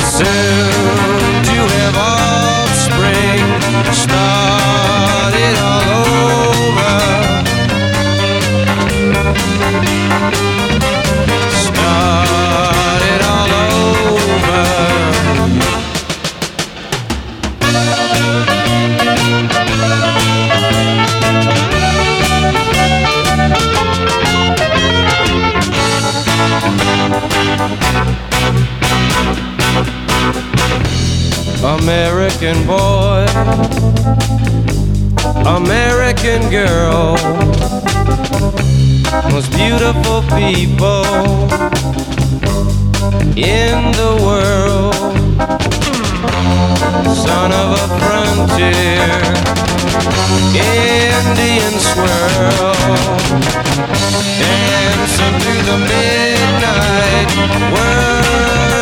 Soon 0.01 1.43
to 1.49 1.59
have 1.76 1.97
offspring, 1.97 3.45
start 3.93 5.35
it 5.35 5.57
all 5.61 5.89
over. 6.49 6.93
American 31.83 32.64
boy, 32.64 33.26
American 35.45 36.49
girl, 36.49 37.16
most 39.33 39.51
beautiful 39.51 40.22
people 40.39 41.03
in 43.35 43.91
the 43.99 44.14
world. 44.22 44.95
Son 47.16 47.51
of 47.51 47.74
a 47.74 47.89
frontier, 47.99 49.11
Indian 50.55 51.74
swirl, 51.91 52.74
dancing 54.39 55.37
through 55.41 55.62
the 55.70 55.78
midnight 55.91 57.28
whirlpool. 57.74 58.82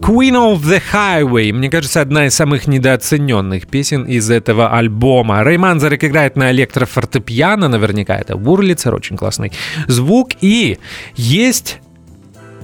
Queen 0.00 0.34
of 0.34 0.62
the 0.62 0.82
Highway. 0.92 1.52
Мне 1.52 1.70
кажется, 1.70 2.00
одна 2.00 2.26
из 2.26 2.34
самых 2.34 2.66
недооцененных 2.66 3.66
песен 3.66 4.04
из 4.04 4.30
этого 4.30 4.68
альбома. 4.68 5.42
Рэй 5.42 5.56
Манзарек 5.56 6.04
играет 6.04 6.36
на 6.36 6.50
электрофортепиано, 6.52 7.68
наверняка 7.68 8.14
это 8.16 8.36
Бурлицер, 8.36 8.94
очень 8.94 9.16
классный 9.16 9.52
звук. 9.88 10.30
И 10.40 10.78
есть 11.16 11.80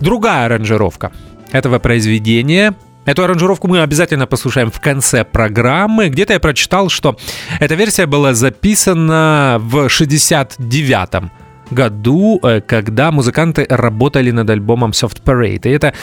другая 0.01 0.47
аранжировка 0.47 1.13
этого 1.51 1.79
произведения. 1.79 2.75
Эту 3.07 3.25
аранжировку 3.25 3.67
мы 3.67 3.83
обязательно 3.83 4.27
послушаем 4.27 4.71
в 4.71 4.81
конце 4.81 5.25
программы. 5.25 6.09
Где-то 6.09 6.35
я 6.35 6.41
прочитал, 6.41 6.91
что 6.91 7.17
эта 7.59 7.75
версия 7.75 8.07
была 8.07 8.35
записана 8.35 9.57
в 9.59 9.87
69-м 9.87 11.31
году, 11.71 12.41
э, 12.43 12.61
когда 12.61 13.11
музыканты 13.11 13.67
работали 13.69 14.31
над 14.31 14.51
альбомом 14.51 14.91
Soft 14.91 15.23
Parade. 15.25 15.63
И 15.65 15.71
это 15.71 15.95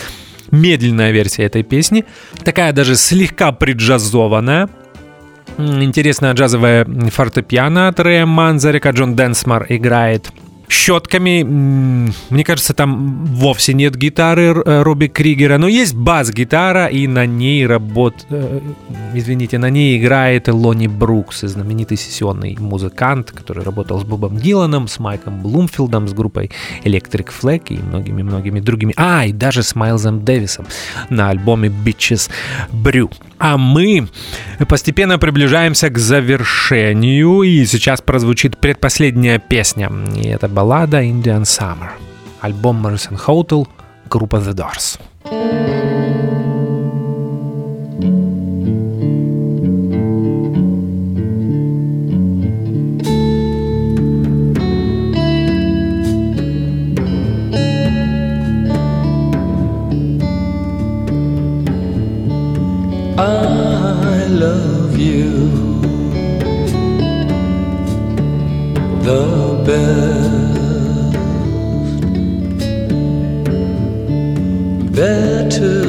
медленная 0.52 1.12
версия 1.12 1.44
этой 1.44 1.64
песни, 1.64 2.06
такая 2.44 2.74
даже 2.74 2.96
слегка 2.96 3.52
приджазованная. 3.52 4.70
Интересная 5.58 6.34
джазовая 6.34 6.86
фортепиано 6.86 7.88
от 7.88 8.00
Рэя 8.00 8.26
Манзарика, 8.26 8.90
Джон 8.92 9.16
Денсмар 9.16 9.66
играет 9.70 10.32
щетками. 10.70 11.44
Мне 12.30 12.44
кажется, 12.44 12.74
там 12.74 13.26
вовсе 13.26 13.74
нет 13.74 13.96
гитары 13.96 14.54
э, 14.66 14.82
Робби 14.84 15.08
Кригера, 15.08 15.58
но 15.58 15.68
есть 15.68 15.96
бас-гитара, 15.96 16.88
и 16.88 17.08
на 17.08 17.26
ней 17.26 17.66
работ... 17.66 18.26
э, 18.30 18.60
Извините, 19.14 19.58
на 19.58 19.70
ней 19.70 19.98
играет 19.98 20.48
Лони 20.48 20.88
Брукс, 20.88 21.42
знаменитый 21.42 21.98
сессионный 21.98 22.58
музыкант, 22.60 23.32
который 23.32 23.64
работал 23.64 24.00
с 24.00 24.04
Бобом 24.04 24.38
Диланом, 24.38 24.88
с 24.88 25.00
Майком 25.00 25.42
Блумфилдом, 25.42 26.08
с 26.08 26.14
группой 26.14 26.52
Electric 26.84 27.30
Flag 27.42 27.64
и 27.70 27.78
многими-многими 27.78 28.60
другими. 28.60 28.94
А, 28.98 29.26
и 29.26 29.32
даже 29.32 29.64
с 29.64 29.76
Майлзом 29.76 30.24
Дэвисом 30.24 30.68
на 31.10 31.30
альбоме 31.30 31.70
Bitches 31.70 32.30
Brew. 32.72 33.12
А 33.40 33.58
мы 33.58 34.08
постепенно 34.68 35.20
приближаемся 35.20 35.90
к 35.90 35.98
завершению, 35.98 37.44
и 37.44 37.66
сейчас 37.66 38.02
прозвучит 38.02 38.58
предпоследняя 38.58 39.40
песня. 39.40 39.92
И 40.16 40.28
это 40.28 40.48
баллада 40.57 41.03
Indian 41.03 41.43
Summer. 41.43 41.91
Альбом 42.41 42.87
Morrison 42.87 43.17
Hotel, 43.27 43.67
группа 44.09 44.37
The 44.37 44.55
Doors. 44.55 44.99
I 63.19 64.27
love 64.29 64.99
you 64.99 65.36
Better 74.98 75.87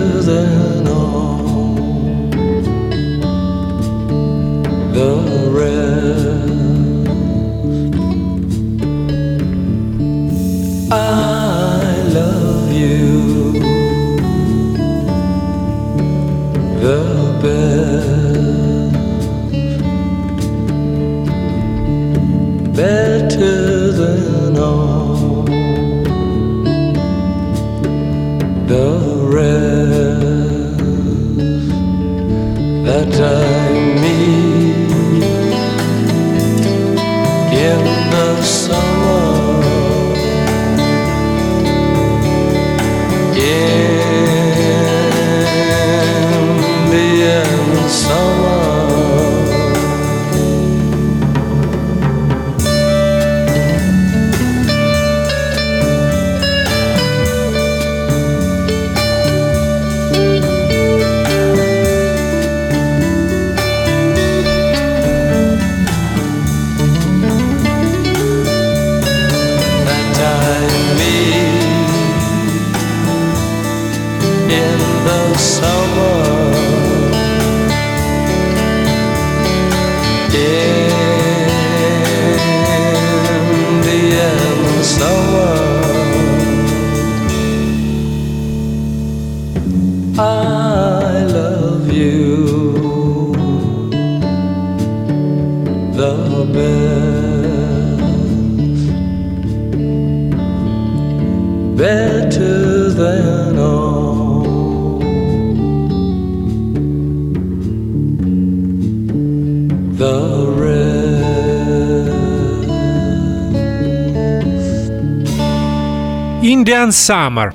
Indian 116.89 116.91
Summer. 116.91 117.55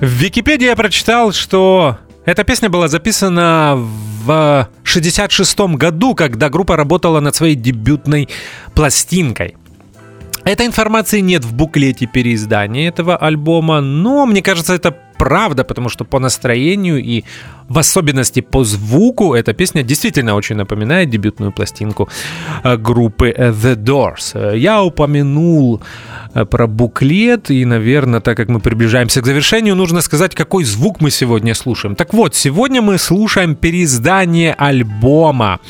В 0.00 0.06
Википедии 0.06 0.66
я 0.66 0.76
прочитал, 0.76 1.32
что 1.32 1.98
эта 2.24 2.44
песня 2.44 2.68
была 2.68 2.88
записана 2.88 3.74
в 3.76 4.68
66 4.84 5.60
году, 5.76 6.14
когда 6.14 6.48
группа 6.48 6.76
работала 6.76 7.20
над 7.20 7.34
своей 7.34 7.54
дебютной 7.54 8.28
пластинкой. 8.74 9.56
Этой 10.44 10.66
информации 10.66 11.20
нет 11.20 11.44
в 11.44 11.54
буклете 11.54 12.06
переиздания 12.06 12.88
этого 12.88 13.16
альбома, 13.16 13.80
но 13.80 14.24
мне 14.26 14.42
кажется, 14.42 14.74
это 14.74 14.96
правда, 15.18 15.64
потому 15.64 15.90
что 15.90 16.04
по 16.04 16.18
настроению 16.18 17.02
и 17.02 17.24
в 17.70 17.78
особенности 17.78 18.40
по 18.40 18.64
звуку 18.64 19.34
эта 19.34 19.52
песня 19.52 19.84
действительно 19.84 20.34
очень 20.34 20.56
напоминает 20.56 21.08
дебютную 21.08 21.52
пластинку 21.52 22.08
э, 22.64 22.76
группы 22.76 23.28
э, 23.28 23.50
The 23.52 23.76
Doors. 23.76 24.56
Я 24.56 24.82
упомянул 24.82 25.80
э, 26.34 26.44
про 26.44 26.66
буклет, 26.66 27.50
и, 27.50 27.64
наверное, 27.64 28.20
так 28.20 28.36
как 28.36 28.48
мы 28.48 28.58
приближаемся 28.58 29.22
к 29.22 29.26
завершению, 29.26 29.76
нужно 29.76 30.00
сказать, 30.00 30.34
какой 30.34 30.64
звук 30.64 31.00
мы 31.00 31.10
сегодня 31.12 31.54
слушаем. 31.54 31.94
Так 31.94 32.12
вот, 32.12 32.34
сегодня 32.34 32.82
мы 32.82 32.98
слушаем 32.98 33.54
переиздание 33.54 34.52
альбома. 34.58 35.60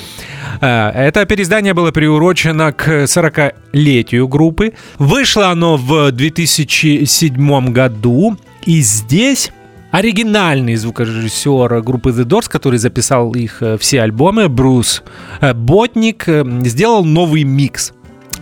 Это 0.61 1.27
переиздание 1.27 1.75
было 1.75 1.91
приурочено 1.91 2.73
к 2.73 3.05
40-летию 3.05 4.27
группы. 4.27 4.73
Вышло 4.99 5.49
оно 5.49 5.77
в 5.77 6.13
2007 6.13 7.73
году. 7.73 8.37
И 8.67 8.83
здесь 8.83 9.53
оригинальный 9.91 10.77
звукорежиссер 10.77 11.83
группы 11.83 12.11
The 12.11 12.25
Doors, 12.25 12.49
который 12.49 12.79
записал 12.79 13.33
их 13.33 13.63
э, 13.63 13.77
все 13.79 14.03
альбомы, 14.03 14.49
Брус 14.49 15.03
э, 15.41 15.53
Ботник, 15.53 16.29
э, 16.29 16.45
сделал 16.65 17.05
новый 17.05 17.45
микс 17.45 17.93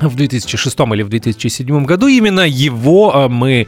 в 0.00 0.14
2006 0.14 0.78
или 0.78 1.02
в 1.02 1.08
2007 1.08 1.84
году. 1.84 2.06
Именно 2.06 2.46
его 2.46 3.28
мы 3.28 3.66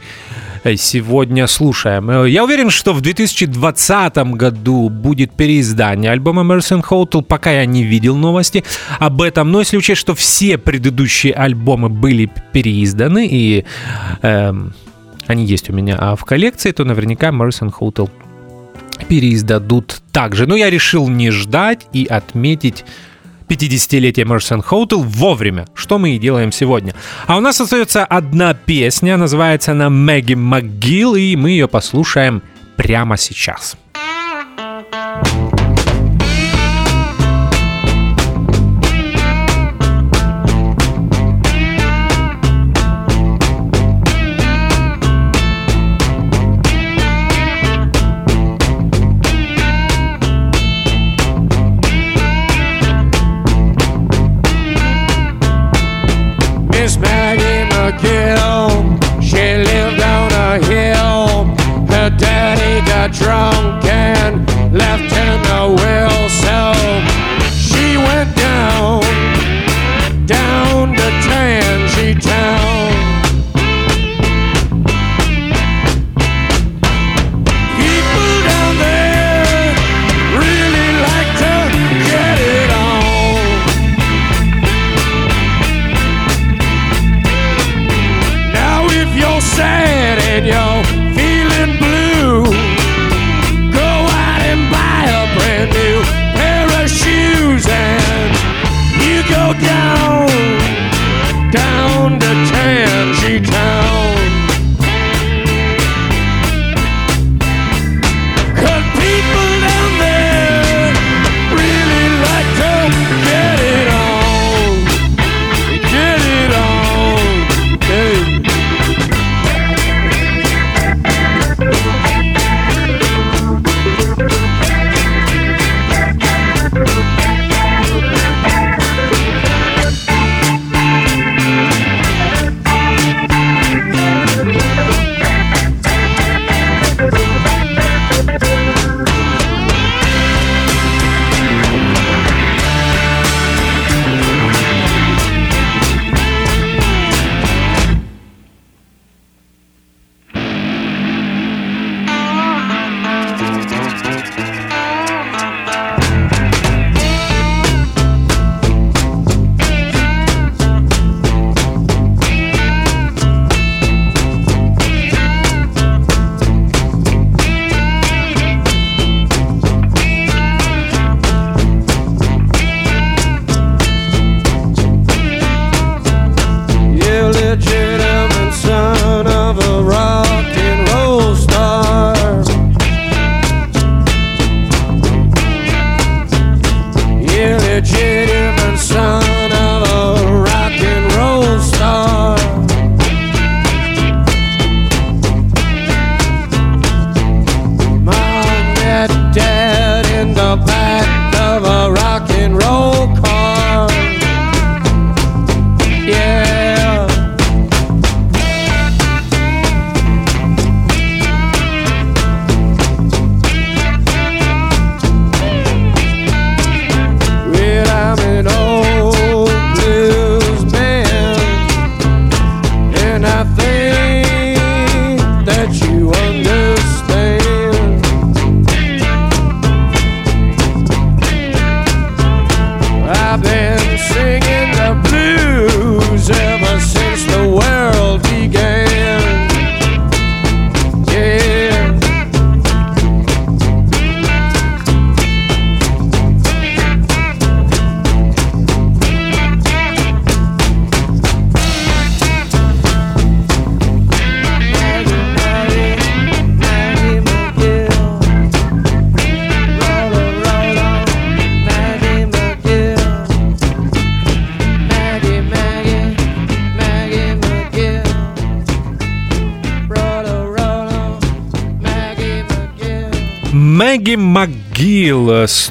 сегодня 0.77 1.47
слушаем. 1.47 2.25
Я 2.25 2.43
уверен, 2.45 2.69
что 2.69 2.93
в 2.93 3.01
2020 3.01 4.15
году 4.35 4.89
будет 4.89 5.33
переиздание 5.33 6.11
альбома 6.11 6.43
Mercy 6.43 6.81
Hotel. 6.81 7.23
Пока 7.23 7.51
я 7.51 7.65
не 7.65 7.83
видел 7.83 8.15
новости 8.15 8.63
об 8.99 9.21
этом. 9.23 9.51
Но 9.51 9.59
если 9.59 9.75
учесть, 9.75 9.99
что 9.99 10.13
все 10.15 10.57
предыдущие 10.57 11.33
альбомы 11.33 11.89
были 11.89 12.31
переизданы 12.53 13.27
и 13.27 13.65
эм, 14.21 14.73
они 15.31 15.45
есть 15.45 15.69
у 15.69 15.73
меня 15.73 15.95
а 15.97 16.15
в 16.15 16.25
коллекции, 16.25 16.71
то 16.71 16.83
наверняка 16.83 17.29
Morrison 17.29 17.73
Hotel 17.77 18.09
переиздадут 19.07 20.01
также. 20.11 20.45
Но 20.45 20.55
я 20.55 20.69
решил 20.69 21.09
не 21.09 21.31
ждать 21.31 21.87
и 21.93 22.05
отметить 22.05 22.85
50-летие 23.49 24.25
Morrison 24.25 24.63
Hotel 24.63 25.01
вовремя, 25.03 25.65
что 25.73 25.97
мы 25.97 26.15
и 26.15 26.19
делаем 26.19 26.51
сегодня. 26.51 26.93
А 27.27 27.37
у 27.37 27.41
нас 27.41 27.59
остается 27.59 28.05
одна 28.05 28.53
песня, 28.53 29.17
называется 29.17 29.73
она 29.73 29.89
Мэгги 29.89 30.33
МcGill, 30.33 31.19
и 31.19 31.35
мы 31.35 31.49
ее 31.51 31.67
послушаем 31.67 32.41
прямо 32.77 33.17
сейчас. 33.17 33.75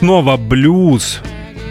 Снова 0.00 0.38
блюз. 0.38 1.20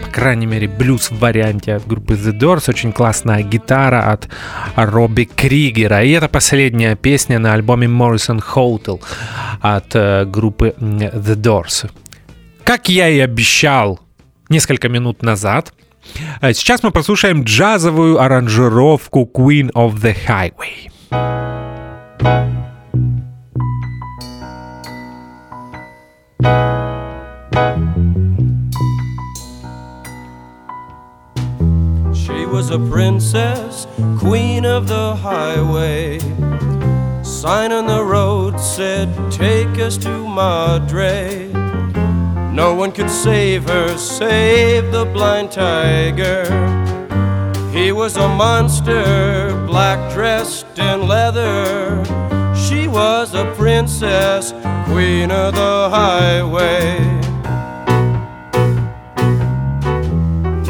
По 0.04 0.10
крайней 0.12 0.46
мере, 0.46 0.68
блюз 0.68 1.10
в 1.10 1.18
варианте 1.18 1.74
от 1.74 1.86
группы 1.86 2.14
The 2.14 2.32
Doors. 2.32 2.70
Очень 2.70 2.92
классная 2.92 3.42
гитара 3.42 4.12
от 4.12 4.28
Робби 4.76 5.24
Кригера. 5.24 6.04
И 6.04 6.12
это 6.12 6.28
последняя 6.28 6.94
песня 6.94 7.40
на 7.40 7.54
альбоме 7.54 7.88
Morrison 7.88 8.40
Hotel 8.54 9.02
от 9.60 9.96
э, 9.96 10.24
группы 10.26 10.74
The 10.78 11.34
Doors. 11.34 11.90
Как 12.62 12.88
я 12.88 13.08
и 13.08 13.18
обещал 13.18 13.98
несколько 14.48 14.88
минут 14.88 15.22
назад, 15.22 15.74
э, 16.40 16.52
сейчас 16.52 16.84
мы 16.84 16.92
послушаем 16.92 17.42
джазовую 17.42 18.20
аранжировку 18.20 19.28
Queen 19.34 19.72
of 19.72 20.00
the 20.00 20.14
Highway. 20.28 20.90
She 26.42 26.79
was 32.60 32.70
a 32.72 32.90
princess, 32.90 33.86
queen 34.18 34.66
of 34.66 34.86
the 34.86 35.16
highway. 35.16 36.18
Sign 37.22 37.72
on 37.72 37.86
the 37.86 38.04
road 38.04 38.60
said, 38.60 39.08
Take 39.32 39.78
us 39.78 39.96
to 39.96 40.28
Madre. 40.28 41.46
No 42.52 42.74
one 42.74 42.92
could 42.92 43.08
save 43.08 43.66
her, 43.66 43.96
save 43.96 44.92
the 44.92 45.06
blind 45.06 45.50
tiger. 45.50 46.44
He 47.72 47.92
was 47.92 48.18
a 48.18 48.28
monster, 48.28 49.54
black 49.66 50.12
dressed 50.12 50.78
in 50.78 51.08
leather. 51.08 52.04
She 52.54 52.88
was 52.88 53.32
a 53.32 53.50
princess, 53.56 54.52
queen 54.84 55.30
of 55.30 55.54
the 55.54 55.88
highway. 55.88 57.20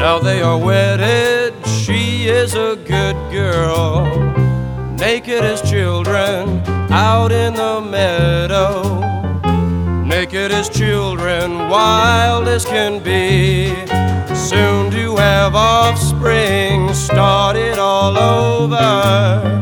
Now 0.01 0.19
they 0.19 0.41
are 0.41 0.57
wedded, 0.57 1.40
is 2.41 2.55
a 2.55 2.75
good 2.87 3.15
girl. 3.31 4.03
Naked 4.97 5.43
as 5.43 5.61
children 5.69 6.59
out 6.89 7.31
in 7.31 7.53
the 7.53 7.79
meadow. 7.81 8.99
Naked 10.03 10.51
as 10.51 10.67
children, 10.67 11.69
wild 11.69 12.47
as 12.47 12.65
can 12.65 12.97
be. 13.03 13.67
Soon 14.33 14.89
to 14.89 15.17
have 15.17 15.53
offspring, 15.53 16.91
start 16.95 17.57
it 17.57 17.77
all 17.77 18.17
over. 18.17 19.61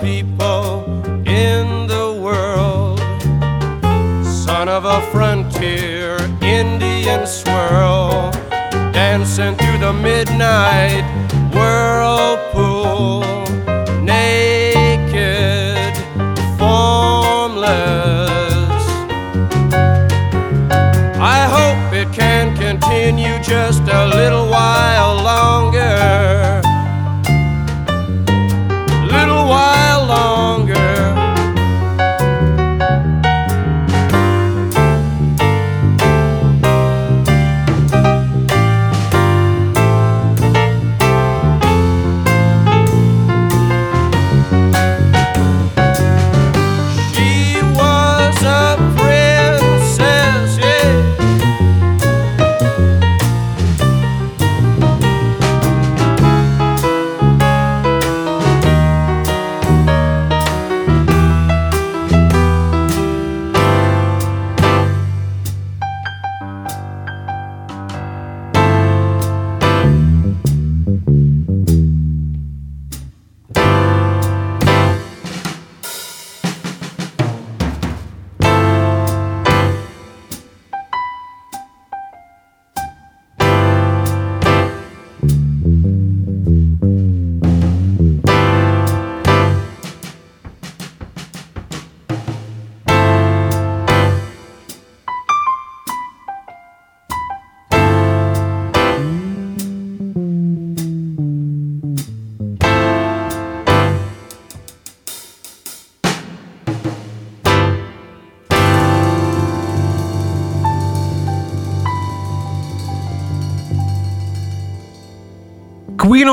People 0.00 0.84
in 1.26 1.86
the 1.86 2.18
world. 2.22 2.98
Son 4.24 4.68
of 4.68 4.84
a 4.86 5.00
frontier 5.12 6.16
Indian 6.40 7.26
swirl, 7.26 8.30
dancing 8.92 9.54
through 9.56 9.78
the 9.78 9.92
midnight 9.92 11.04
whirlpool, 11.52 13.22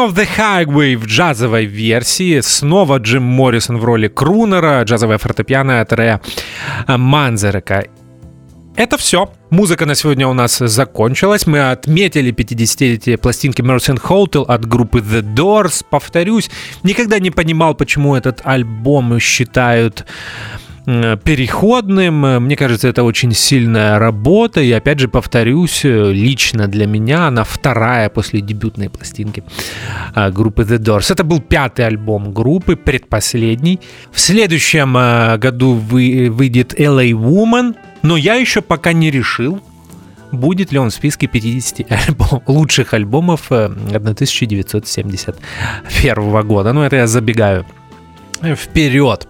of 0.08 0.16
the 0.16 0.28
Highway 0.38 0.96
в 0.96 1.06
джазовой 1.06 1.66
версии. 1.66 2.40
Снова 2.40 2.98
Джим 3.00 3.24
Моррисон 3.24 3.78
в 3.78 3.84
роли 3.84 4.08
крунера, 4.08 4.82
джазовая 4.84 5.18
фортепиано 5.18 5.82
от 5.82 5.92
Рэя 5.92 6.22
Манзерека. 6.88 7.86
Это 8.76 8.98
все. 8.98 9.34
Музыка 9.50 9.86
на 9.86 9.96
сегодня 9.96 10.28
у 10.28 10.34
нас 10.34 10.60
закончилась. 10.60 11.48
Мы 11.48 11.72
отметили 11.72 12.32
50-летие 12.32 13.18
пластинки 13.18 13.62
Mercy 13.62 14.00
Hotel 14.02 14.46
от 14.46 14.66
группы 14.66 15.00
The 15.00 15.22
Doors. 15.22 15.84
Повторюсь, 15.90 16.50
никогда 16.84 17.20
не 17.20 17.32
понимал, 17.32 17.76
почему 17.76 18.16
этот 18.16 18.42
альбом 18.44 19.20
считают 19.20 20.06
переходным. 20.88 22.22
Мне 22.44 22.56
кажется, 22.56 22.88
это 22.88 23.04
очень 23.04 23.34
сильная 23.34 24.00
работа. 24.00 24.62
И 24.62 24.72
опять 24.72 25.00
же, 25.00 25.08
повторюсь, 25.10 25.84
э, 25.84 26.12
лично 26.14 26.68
для 26.68 26.88
меня 26.88 27.28
она 27.28 27.44
вторая 27.44 28.08
после 28.10 28.40
дебютной 28.42 28.90
пластинки 28.90 29.44
э, 30.16 30.32
группы 30.32 30.64
The 30.64 30.78
Doors. 30.78 31.12
Это 31.12 31.24
был 31.26 31.42
пятый 31.42 31.86
альбом 31.86 32.32
группы, 32.34 32.76
предпоследний. 32.78 33.82
В 34.12 34.20
следующем 34.20 34.96
э, 34.98 35.38
году 35.38 35.74
вы- 35.74 36.30
выйдет 36.32 36.74
LA 36.80 37.12
Woman. 37.12 37.76
Но 38.02 38.16
я 38.16 38.36
еще 38.36 38.62
пока 38.62 38.94
не 38.94 39.12
решил, 39.12 39.60
будет 40.32 40.72
ли 40.72 40.80
он 40.80 40.90
в 40.90 40.94
списке 40.94 41.28
50 41.28 41.82
альбом, 42.08 42.42
лучших 42.48 42.94
альбомов 42.94 43.52
э, 43.52 43.66
1971 43.66 46.48
года. 46.48 46.72
Ну, 46.74 46.82
это 46.84 46.96
я 46.96 47.08
забегаю 47.08 47.66
вперед. 48.56 49.28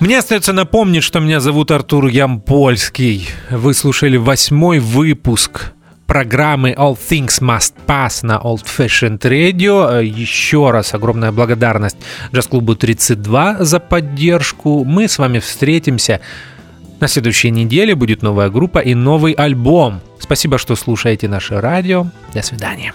Мне 0.00 0.18
остается 0.18 0.52
напомнить, 0.52 1.02
что 1.02 1.20
меня 1.20 1.40
зовут 1.40 1.70
Артур 1.70 2.06
Ямпольский. 2.06 3.28
Вы 3.50 3.74
слушали 3.74 4.16
восьмой 4.16 4.78
выпуск 4.78 5.72
программы 6.06 6.72
All 6.72 6.96
Things 6.96 7.40
Must 7.40 7.74
Pass 7.86 8.24
на 8.24 8.34
Old 8.34 8.64
Fashioned 8.64 9.20
Radio. 9.20 10.02
Еще 10.04 10.70
раз 10.70 10.94
огромная 10.94 11.32
благодарность 11.32 11.96
Джаз-клубу 12.32 12.76
32 12.76 13.64
за 13.64 13.80
поддержку. 13.80 14.84
Мы 14.84 15.08
с 15.08 15.18
вами 15.18 15.38
встретимся 15.38 16.20
на 17.00 17.08
следующей 17.08 17.50
неделе. 17.50 17.94
Будет 17.94 18.22
новая 18.22 18.48
группа 18.48 18.78
и 18.78 18.94
новый 18.94 19.32
альбом. 19.32 20.00
Спасибо, 20.18 20.58
что 20.58 20.76
слушаете 20.76 21.28
наше 21.28 21.60
радио. 21.60 22.06
До 22.32 22.42
свидания. 22.42 22.94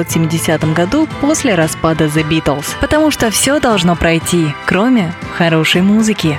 1970 0.01 0.73
году 0.73 1.07
после 1.21 1.55
распада 1.55 2.05
The 2.05 2.27
Beatles. 2.27 2.65
Потому 2.79 3.11
что 3.11 3.29
все 3.31 3.59
должно 3.59 3.95
пройти, 3.95 4.53
кроме 4.65 5.13
хорошей 5.37 5.81
музыки. 5.81 6.37